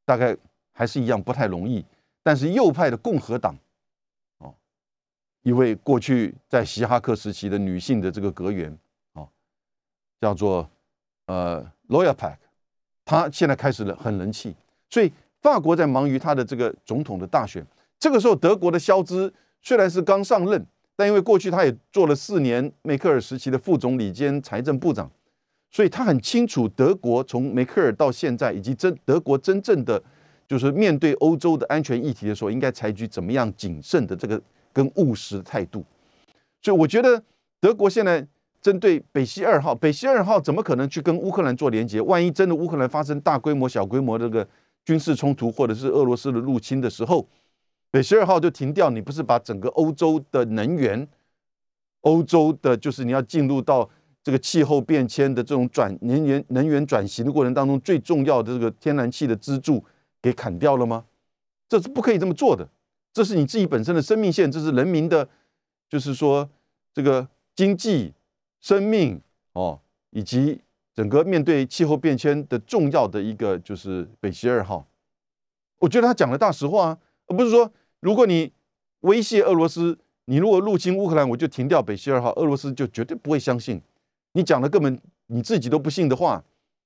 [0.05, 0.37] 大概
[0.71, 1.83] 还是一样不太容易，
[2.21, 3.57] 但是右派的共和党，
[5.43, 8.77] 一位过去在希哈克时期的女性的这个阁员，
[9.13, 9.27] 啊，
[10.19, 10.69] 叫做
[11.27, 12.37] 呃 l a w y e r Pack，
[13.05, 14.55] 她现在开始了很人气，
[14.89, 17.65] 所以法国在忙于他的这个总统的大选。
[17.97, 25.09] 这个时候，德国的肖兹虽然是刚上任，但因为过去他也做了四年梅克尔时期的副总理兼财政部长，
[25.71, 30.01] 所以他很清楚德国从梅克尔到现在，以及真德国真正的
[30.47, 34.41] 就是面对欧洲的安全议题的时候，应该采取怎么样谨慎的这个
[34.79, 35.83] 跟务实的态度。
[36.61, 37.21] 所以我觉得
[37.59, 38.25] 德国现在
[38.61, 41.99] 针对北溪二号，北溪二号怎么可能去跟乌克兰做连接？
[41.99, 44.47] 万一真的乌克兰发生大规模、小规模这个
[44.85, 47.27] 军事冲突，或者是俄罗斯的入侵的时候？
[47.91, 51.05] 北溪二号就停掉，你不是把整个欧洲的能源、
[52.01, 53.89] 欧洲的，就是你要进入到
[54.23, 59.83] 这个气候变迁的这种转能源能源转型的过程当中，最重要的这个天然气的支柱
[60.21, 61.05] 给砍掉了吗？
[61.67, 62.67] 这是不可以这么做的，
[63.11, 65.27] 这是你自己本身的生命线，这是人民的，
[65.89, 66.49] 就是说
[66.93, 68.13] 这个经济、
[68.59, 69.21] 生命
[69.53, 69.79] 哦，
[70.11, 70.61] 以及
[70.93, 74.87] 整个面对气候变迁的重要的一个就是北溪二号。
[75.79, 77.71] 我觉得他讲了大实话，而不是说。
[78.01, 78.53] 如果你
[79.01, 83.81] 威胁俄罗斯，你如果入侵乌克兰，我就停掉北溪二号，俄罗斯就绝对不会相信
[84.31, 86.41] 你讲的根本你自己都不信的话。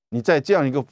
[0.08, 0.84] 你在这样一个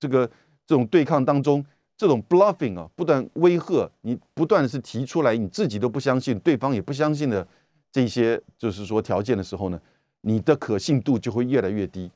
[0.00, 0.26] 这个
[0.66, 1.64] 这种对抗当中，
[1.98, 7.46] 这种 bluffing 啊，不断威吓你，不断是提出来你自己都不相信，对方也不相信的
[7.92, 9.78] 这些就是说条件的时候呢，
[10.22, 12.10] 你的可信度就会越来越低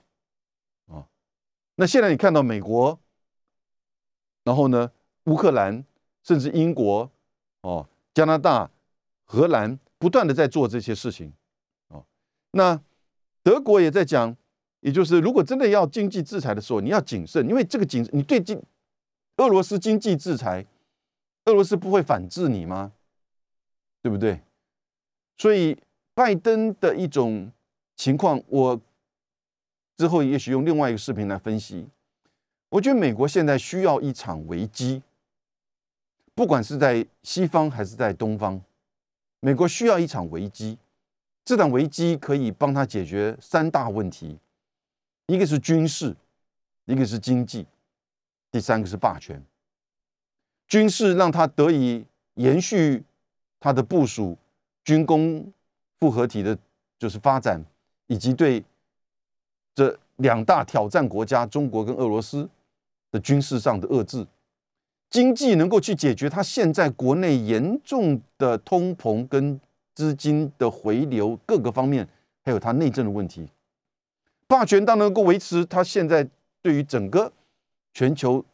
[0.87, 1.05] 啊。
[1.75, 2.99] 那现在你看到美国，
[4.45, 4.91] 然后呢，
[5.25, 5.85] 乌克兰，
[6.23, 7.11] 甚至英国。
[7.63, 8.69] 哦，加拿大、
[9.25, 11.33] 荷兰不断的在做这些事情，
[11.87, 12.05] 哦，
[12.51, 12.81] 那
[13.41, 14.37] 德国也在讲，
[14.81, 18.61] 也就是如果真的要经济制裁的时候，你要谨慎，因为这个谨，你对经
[19.37, 20.67] 俄罗斯经济制裁，
[21.47, 22.93] 俄罗斯不会反制你吗？
[24.03, 24.41] 对不对？
[25.39, 25.77] 所以
[26.15, 27.51] 拜登的一种
[27.97, 28.81] 情况，我
[29.97, 31.89] 之后也许用另外一个视频来分析。
[32.69, 35.03] 我觉得美国现在需要一场危机。
[36.35, 38.61] 不管是在西方还是在东方，
[39.41, 40.79] 美国需要一场危机。
[41.45, 44.39] 这场危机可以帮他解决三大问题：
[45.27, 46.17] 一个是军事，
[46.87, 47.67] 一个是经济，
[48.53, 49.43] 第三个是霸权。
[50.69, 53.03] 军事让他得以延续
[53.59, 54.39] 他的部署，
[54.85, 55.53] 军工
[55.99, 56.57] 复合体的，
[56.99, 57.65] 就是发展，
[58.07, 58.63] 以及对
[59.75, 62.49] 这两大挑战国家中国跟俄罗斯
[63.11, 64.27] 的军事上的遏制。
[65.11, 69.61] 经济能够去解决它现在国内严重的通膨跟
[69.95, 72.09] 资金的回流各个方面，
[72.43, 73.47] 还有它内政的问题。
[74.47, 76.27] 霸权当然能够维持它现在
[76.63, 77.31] 对于整个
[77.93, 78.45] 全球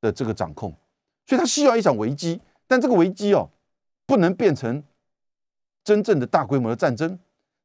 [0.00, 0.74] 的这个掌控，
[1.26, 2.40] 所以它需要一场危机。
[2.66, 3.50] 但这个危机哦，
[4.06, 4.82] 不能变成
[5.82, 7.18] 真正的大规模的战争。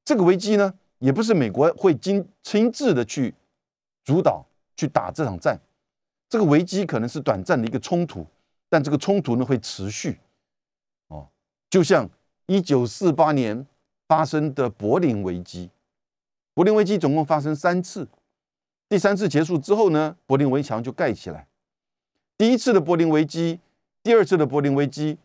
[0.06, 3.34] 这个危机呢，也不是美国会亲亲自的去
[4.04, 5.60] 主导去打这场战。
[6.30, 8.26] 这个危机可能是短暂的一个冲突。
[8.70, 10.20] 但这个冲突呢会持续，
[11.10, 11.28] 哦，
[11.70, 12.10] 就像
[12.48, 13.68] 一九四八年
[14.08, 15.70] 发生的柏林危机，
[16.56, 18.08] 柏林危机总共发生三次，
[18.94, 21.48] 第三次结束之后呢，柏林围墙就盖起来。
[22.38, 23.60] 第一次的柏林危机，
[24.04, 25.18] 第二次的柏林危机，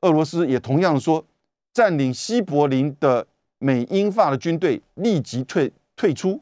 [0.00, 1.24] 俄罗斯也同样说，
[1.72, 3.24] 占领西柏林的
[3.60, 6.40] 美英法的军队立即退退出，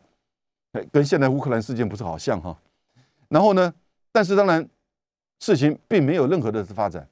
[0.90, 2.58] 跟现在乌克兰事件不是好像哈？
[3.28, 3.74] 然后呢，
[4.10, 4.66] 但是当然。
[5.40, 7.06] 事情并没有任何的发展，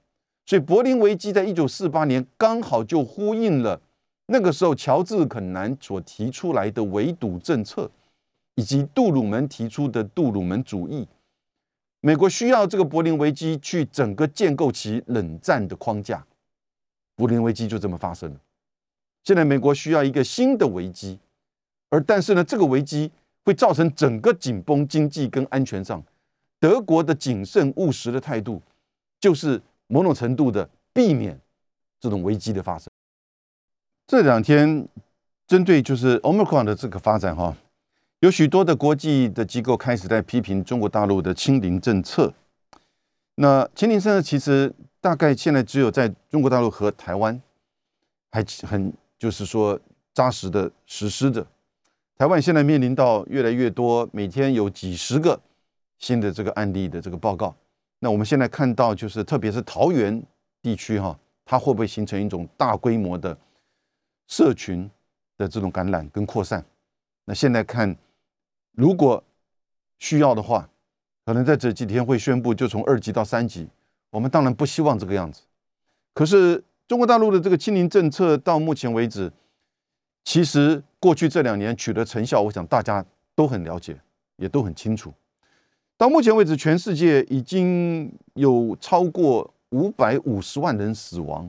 [0.46, 3.78] 所以柏林危机在一九四八年刚好就呼应了
[4.26, 7.90] 那个时候乔治肯南所提出来的围堵政策，
[8.60, 11.08] 以及杜鲁门提出的杜鲁门主义。
[12.02, 16.26] 美国需要这个柏林危机去整个建构其冷战的框架，
[17.16, 18.38] 柏林危机就这么发生了。
[19.24, 21.18] 现在美国需要一个新的危机，
[21.88, 23.10] 而但是呢，这个危机
[23.44, 26.02] 会造成整个紧绷经济跟安全上。
[26.58, 28.60] 德国的谨慎务实的态度，
[29.18, 31.40] 就是某种程度的避免
[31.98, 32.90] 这种危机的发生。
[34.06, 34.86] 这两天
[35.46, 37.56] 针对就是 Omicron 的这个发展哈，
[38.20, 42.32] 有许多的国际的机构开始在批评中国大陆的清零政策。
[43.36, 47.40] 那清零政策其实大概现在只有在中国大陆和台湾
[48.30, 49.80] 还很就是说
[50.12, 51.46] 扎实的实施着。
[52.18, 55.40] 台湾现在面临到越来越多，每天有几十个。
[55.98, 57.54] 新的这个案例的这个报告，
[57.98, 60.22] 那我们现在看到就是，特别是桃园
[60.62, 61.14] 地区哈，
[61.44, 63.36] 它会不会形成一种大规模的
[64.26, 64.90] 社群
[65.36, 66.64] 的这种感染跟扩散？
[67.26, 67.94] 那现在看，
[68.72, 69.22] 如果
[69.98, 70.68] 需要的话，
[71.24, 73.68] 可能在这几天会宣布就从二级到三级。
[74.10, 75.42] 我们当然不希望这个样子，
[76.12, 79.32] 可是中国大陆的这个清零政策到目前为止，
[80.24, 83.04] 其实过去这两年取得成效，我想大家
[83.36, 83.96] 都很了解，
[84.36, 85.12] 也都很清楚。
[85.96, 91.48] 到目前为止，全世界已经有超过五百五十万人死亡，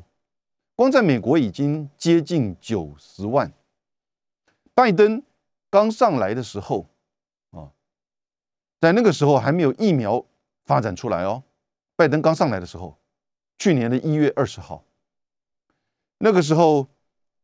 [0.76, 3.52] 光在美国已经接近九十万。
[4.76, 5.24] 拜登
[5.70, 6.86] 刚上来的时候，
[8.82, 10.26] 在那个时候还没有疫苗
[10.66, 11.42] 发展出来哦。
[11.96, 12.98] 拜登刚上来的时候，
[13.60, 14.84] 去年的一月二十号，
[16.18, 16.88] 那个时候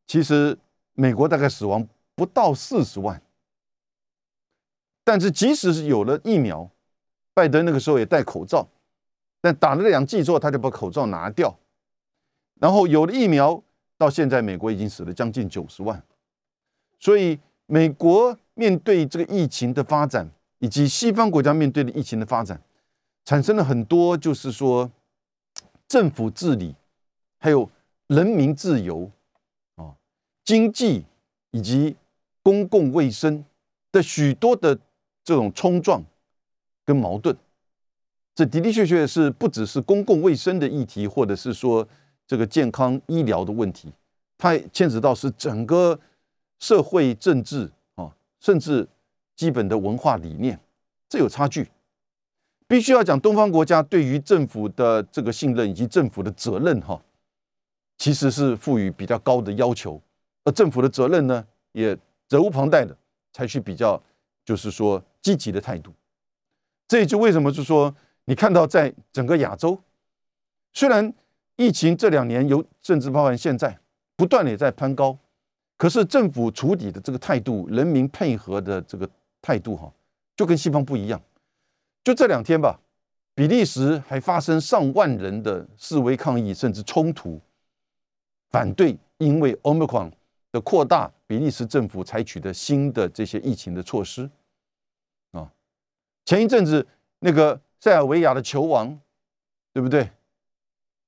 [0.08, 0.58] 其实
[0.94, 3.22] 美国大概死亡不到四十万，
[5.04, 6.70] 但是即使是有了疫苗。
[7.36, 8.68] 拜登那个时候也戴口罩，
[9.40, 11.56] 但打了两剂之后，他就把口罩拿掉。
[12.60, 13.62] 然后有了疫苗，
[13.96, 16.04] 到现在美国已经死了将近九十万。
[17.00, 20.28] 所以美国面对这个疫情的发展，
[20.60, 22.62] 以及西方国家面对的疫情的发展，
[23.26, 24.92] 产生了很多就是说
[25.88, 26.76] 政府治理，
[27.38, 27.70] 还有
[28.08, 29.10] 人民自由
[29.76, 29.96] 啊、
[30.44, 31.06] 经济
[31.52, 31.96] 以及
[32.42, 33.44] 公共卫生
[33.92, 34.78] 的许多的
[35.24, 36.04] 这种冲撞。
[36.86, 37.36] 跟矛盾，
[38.34, 41.86] 这的的确确是不只是公共卫生的议题，或者是说
[42.26, 43.92] 这个健康医疗的问题，
[44.38, 46.00] 它牵扯到是整个
[46.60, 48.88] 社会政治啊，甚至
[49.38, 50.60] 基本的文化理念，
[51.08, 51.70] 这有差距。
[52.68, 57.02] 必须要讲东方国家对于政府的这个信任以及政府的责任哈，
[57.98, 60.02] 其实是赋予比较高的要求，
[60.44, 62.98] 而政府的责任呢，也责无旁贷的
[63.32, 64.02] 采取比较
[64.44, 65.94] 就是说积极的态度。
[66.90, 69.80] 这也就为什么，就是说，你看到在整个亚洲，
[70.74, 71.14] 虽然
[71.56, 73.80] 疫情这两年由，甚至包含现在
[74.18, 75.18] 不断的也在攀高，
[75.78, 79.10] 可是政府处理的这个态度，人民配合的这个
[79.48, 79.90] 态度，哈，
[80.36, 81.22] 就跟西方不一样。
[82.04, 82.78] 就这两天吧，
[83.34, 87.40] 比利时还发生上万人的示威抗议，甚至冲突，
[88.50, 90.12] 反对因为 Omicron
[90.52, 94.30] 的扩大，比利时政府采取的新的这些疫情的措施。
[95.32, 95.50] 啊
[96.26, 96.86] 前一阵子，
[97.20, 99.00] 那个塞尔维亚的球王，
[99.72, 100.12] 对不对？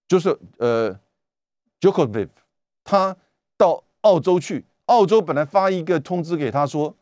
[0.08, 0.98] 就是呃
[1.82, 2.30] ，Jokovic，
[2.86, 3.18] 他
[3.58, 6.96] 到澳洲去，澳洲本来发一个通知给他说，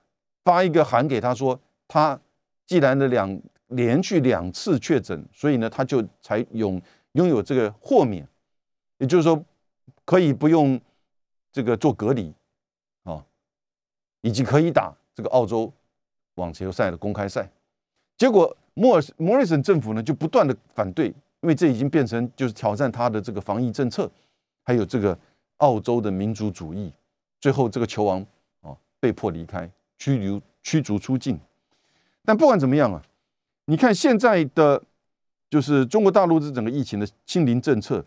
[0.47, 2.17] 发一个函给他说，他
[2.65, 6.81] 既然的两连续两次确诊，所以呢，他就才拥
[7.11, 8.25] 拥有这个豁免，
[8.99, 9.43] 也就是说，
[10.05, 10.79] 可以不用
[11.51, 12.33] 这个做隔离
[13.03, 13.25] 啊，
[14.21, 15.69] 以及可以打这个澳洲
[16.35, 17.51] 网球赛的公开赛。
[18.17, 21.07] 结果，莫尔莫里森政府呢就不断的反对，
[21.41, 24.09] 因为这已经变成就是挑战他的这个防疫政策，
[24.63, 25.19] 还有这个
[25.57, 26.93] 澳洲的民族主义。
[27.41, 28.25] 最后，这个球王
[28.61, 31.39] 啊被迫离开，拘留驱逐出境。
[32.23, 33.01] 但不管怎么样啊，
[33.65, 34.83] 你看现在的
[35.49, 38.05] 就是中国大陆这整个疫情的清零政策，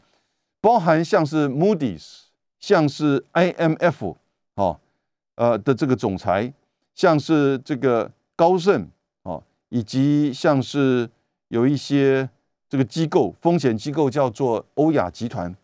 [0.60, 2.24] 包含像是 Moody's，
[2.58, 4.16] 像是 IMF
[4.54, 4.78] 哦，
[5.36, 6.52] 呃的这个总裁，
[6.94, 8.88] 像是这个高盛
[9.22, 9.42] 哦。
[9.72, 11.08] 以及像是
[11.46, 12.28] 有一些
[12.68, 15.54] 这个机构，风险机构叫做欧亚集团，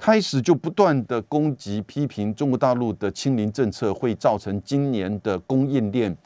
[0.00, 6.16] 开始就不断的攻击批评中国大陆的清零政策会造成今年的供应链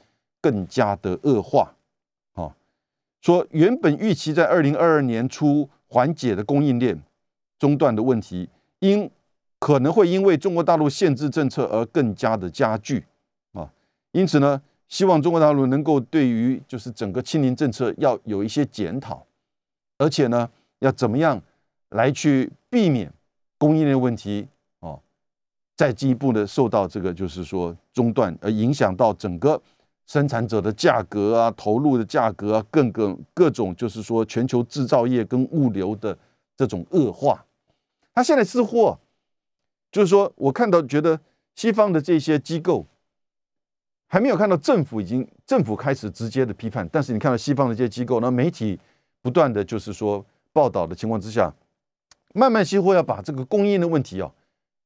[0.41, 1.75] 更加的恶化。
[2.35, 2.55] 啊，
[3.21, 7.03] 说原本预期在二零二二年初缓解的供应链
[7.59, 8.49] 中断的问题，
[8.79, 9.11] 因
[9.59, 13.05] 可能会因为中国大陆限制政策而更加的加剧。
[13.53, 13.69] 啊，
[14.13, 14.63] 因此呢。
[14.87, 19.27] 希望中国大陆能够对于就是整个清零政策要有一些检讨，
[19.97, 20.49] 而且呢，
[20.81, 21.43] 要怎么样
[21.89, 23.11] 来去避免
[23.65, 24.47] 供应链问题
[24.81, 25.01] 哦，
[25.75, 29.59] 再进一步的受到这个就是说中断，而影响到整个
[30.05, 36.15] 生产者的价格啊、投入的价格啊，各个各种就是说全球制造业跟物流的
[36.55, 37.43] 这种恶化。
[38.13, 38.95] 他现在似乎
[39.91, 41.19] 就是说我看到觉得
[41.55, 42.87] 西方的这些机构。
[44.07, 48.79] 还没有看到政府已经政府开始直接的批判，但是你看到西方的这些机构，那媒体
[49.21, 51.53] 不断的就是说报道的情况之下，
[52.37, 54.31] 慢慢似乎要把这个供应的问题啊，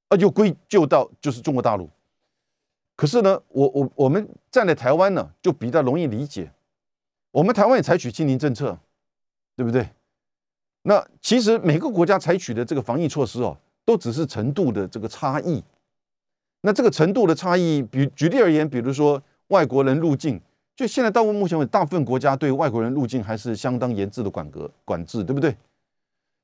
[0.09, 1.89] 啊就归咎到就是中国大陆。
[2.95, 6.53] 可是呢，我我我们站在台湾呢，就比较容易理解，
[7.31, 8.79] 我们台湾也采取清零政策，
[9.57, 9.89] 对不对？
[10.83, 15.65] 那其实每个国家采取的这个防疫措施哦，都只是程度的这个差异。
[16.61, 20.41] 那这个程度的差异，比举例而言，比如说外国人入境，
[20.77, 25.57] 就现在到目前为止，大部分国家对外国人入境还是相当严制的管格管制，对不对？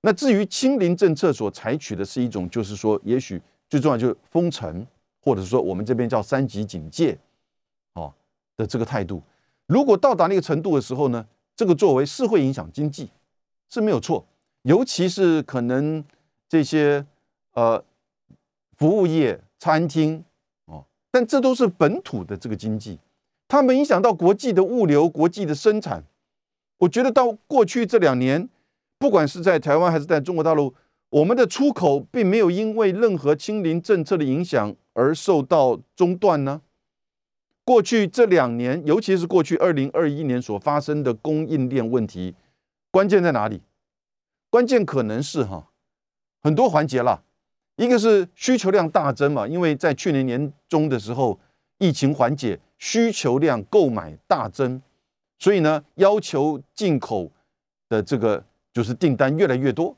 [0.05, 4.86] 那至于清零政策所采取的是一种，就是说，也许最重要就是封城，
[5.22, 7.18] 或者说我们这边叫三级警戒，
[7.94, 8.12] 哦
[8.57, 9.22] 的这个态度。
[9.66, 11.26] 如果到达那个程度的时候呢，
[11.57, 13.09] 这个作为是会影响经济
[13.70, 14.26] 是没有错，
[14.62, 16.05] 尤其是可能
[16.48, 17.07] 这些
[17.55, 17.82] 呃。
[18.76, 20.24] 服务业、餐厅
[20.64, 22.98] 哦，但这都是本土的这个经济，
[23.46, 26.02] 它们影响到国际的物流、国际的生产。
[26.78, 28.48] 我觉得到过去这两年，
[29.05, 30.74] 不管是在台湾还是在中国大陆，
[31.11, 36.62] 我们的出口并没有因为任何清零政策的影响而受到中断呢。
[37.66, 42.34] 过去这两年，尤其是过去二零二一年所发生的供应链问题，
[42.90, 43.61] 关键在哪里？
[44.48, 45.68] 关键可能是哈
[46.42, 47.22] 很多环节啦，
[47.76, 51.38] 一个是需求量大增嘛，因为在去年年中的时候，
[51.76, 54.80] 疫情缓解，需求量购买大增，
[55.38, 57.30] 所以呢，要求进口
[57.90, 58.42] 的这个
[58.75, 59.97] 就是订单越来越多，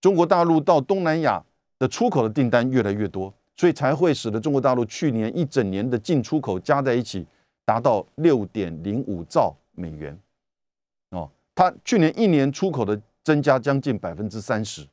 [0.00, 1.44] 中国大陆到东南亚
[1.80, 3.34] 的出口的订单越来越多。
[3.56, 7.26] 所以才会使得中国大陆去年一整年的进出口加在一起
[7.64, 10.16] 达到六点零五兆美元，
[11.10, 14.86] 哦，它去年一年出口的增加将近百分之三十。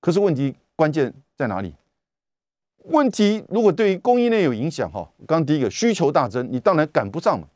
[0.00, 1.74] 可是问题关键在哪里？
[2.84, 7.46] 问题如果对于供应链有影响，哈，刚第一个需求大增，你当然赶不上嘛。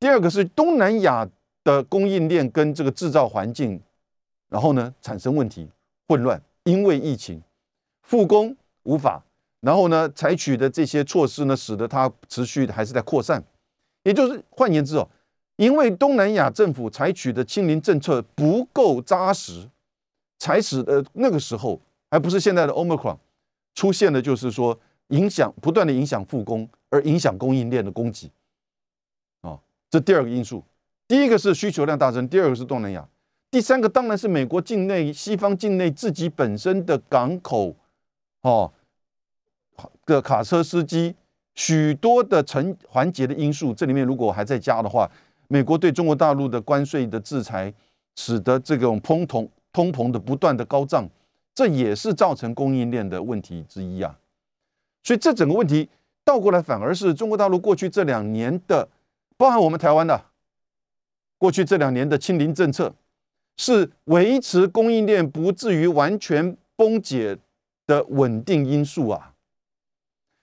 [0.00, 1.28] 第二个是东南亚
[1.62, 3.78] 的供应链跟这个制造环境，
[4.54, 5.68] 然后呢产生问题
[6.06, 7.42] 混乱，因为疫情
[8.02, 9.20] 复工无法。
[9.58, 13.42] 然后呢，采取的这些措施呢，使得它持续还是在扩散。
[14.04, 15.08] 也就是换言之哦，
[15.56, 19.68] 因为东南亚政府采取的清零政策不够扎实，
[20.38, 21.80] 才使得那个时候
[22.12, 23.16] 还不是现在的 Omicron
[23.74, 24.78] 出现的，就是说
[25.08, 28.30] 影响不断的影响复工，而影响供应链的供给。
[29.40, 29.58] 啊，
[29.90, 30.62] 这第二个因素，
[31.08, 33.08] 第一个是需求量大增，第二个是东南亚，
[33.54, 37.76] 第三个当然是美国境内、西方境内自己本身的港口，
[38.40, 38.72] 哦。
[40.06, 41.14] 的卡车司机
[41.54, 45.08] 许多的成环节的因素，这里面如果还在加的话，
[45.46, 47.72] 美国对中国大陆的关税的制裁，
[48.16, 51.08] 使得这种通膨通膨的不断的高涨，
[51.54, 54.18] 这也是造成供应链的问题之一啊。
[55.04, 55.88] 所以这整个问题
[56.24, 58.88] 倒过来，反而是中国大陆过去这两年的，
[59.36, 60.20] 包含我们台湾的
[61.38, 62.92] 过去这两年的清零政策，
[63.56, 67.38] 是维持供应链不至于完全崩解
[67.86, 69.34] 的稳定因素啊。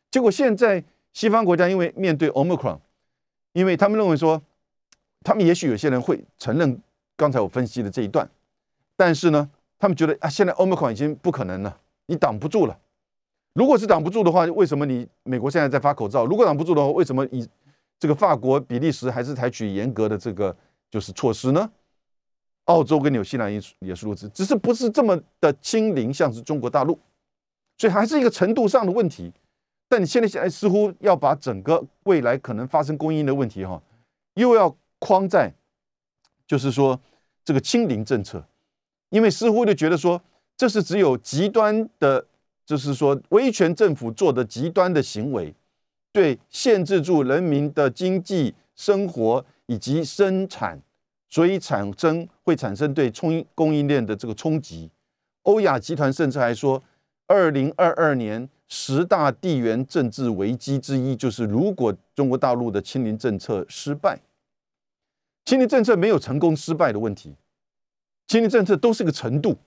[0.09, 0.83] 结果现在
[1.13, 2.79] 西方国家因为面对 Omicron，
[3.53, 4.41] 因为他们认为说，
[5.23, 6.81] 他们也许有些人会承认
[7.15, 8.29] 刚才我分析的这一段，
[8.95, 12.77] 但是呢，他们觉得啊，现在 Omicron 已经不可能了，你挡不住了。
[13.53, 16.25] 如果是挡不住的话，为什么你美国现在在发口罩？
[16.25, 17.45] 如果挡不住的话，为什么以
[17.99, 20.55] 这个法国、比利时还是采取严格的这个
[20.89, 21.69] 就是措施呢？
[22.71, 26.97] 澳洲跟纽西兰也也是如此，只是不是这么的清零，像是中国大陆，
[27.77, 29.31] 所以还是一个程度上的问题。
[29.89, 33.81] 但你现在现在似乎要把整个未来可能发生供应的问题哈，
[34.35, 35.53] 又要框在，
[36.47, 36.97] 就是说
[37.43, 38.41] 这个清零政策，
[39.09, 40.21] 因为似乎就觉得说
[40.55, 42.25] 这是只有极端的，
[42.65, 45.53] 就是说威权政府做的极端的行为，
[46.13, 50.81] 对限制住人民的经济生活以及生产，
[51.31, 54.91] 所以产生会产生对冲供应链的这个冲击。
[55.41, 56.83] 欧亚集团甚至还说，
[57.25, 58.47] 二零二二年。
[58.73, 64.17] 十大地缘政治危机之一，就是如果中国大陆的清零政策失败，
[65.43, 67.35] 清零政策没有成功失败的问题，
[68.27, 69.57] 清零政策都是个程度。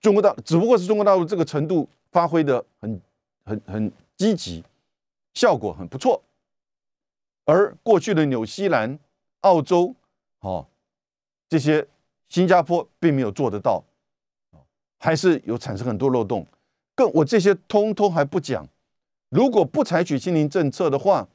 [0.00, 3.00] 中国大只不过是中国大陆这个程度发挥的很
[3.44, 4.64] 很很积极，
[5.32, 6.20] 效果很不错，
[7.44, 8.98] 而过去的纽西兰、
[9.40, 9.94] 澳洲、
[10.40, 10.66] 哦
[11.48, 11.84] 这些
[12.28, 13.82] 新加坡并没有做得到，
[14.98, 16.46] 还是有产生很多漏洞。
[16.94, 18.64] 更我这些通通还不讲，
[19.30, 21.26] 如果不采取清零政策的话，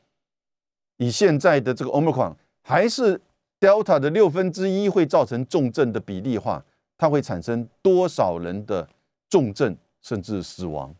[0.95, 3.19] 以现在的这个 Omicron 还是
[3.59, 6.63] Delta 的六分之一会造成重症的比例话，
[6.97, 8.87] 它会产生多少人的
[9.29, 10.95] 重症甚至死亡？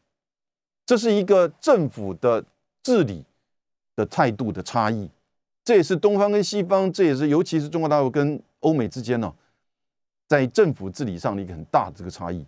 [0.86, 2.44] 这是一个政府的
[2.84, 3.24] 治理
[3.96, 5.10] 的态度的差异，
[5.66, 9.34] 这也是东方跟西方，这也是尤其是中国大陆跟欧美之间呢，
[10.28, 12.46] 在政府治理上的一个很大的这个差异。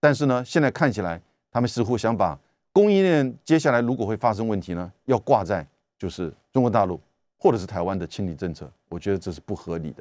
[0.00, 1.20] 但是呢，现在看起来。
[1.54, 2.40] 他们似乎想把
[2.72, 5.66] 供应链接下来如果会发生问题呢，要挂在
[5.98, 6.98] 就是中国大陆
[7.36, 9.96] 或者是台湾的清理政策，我觉得这是不合理的。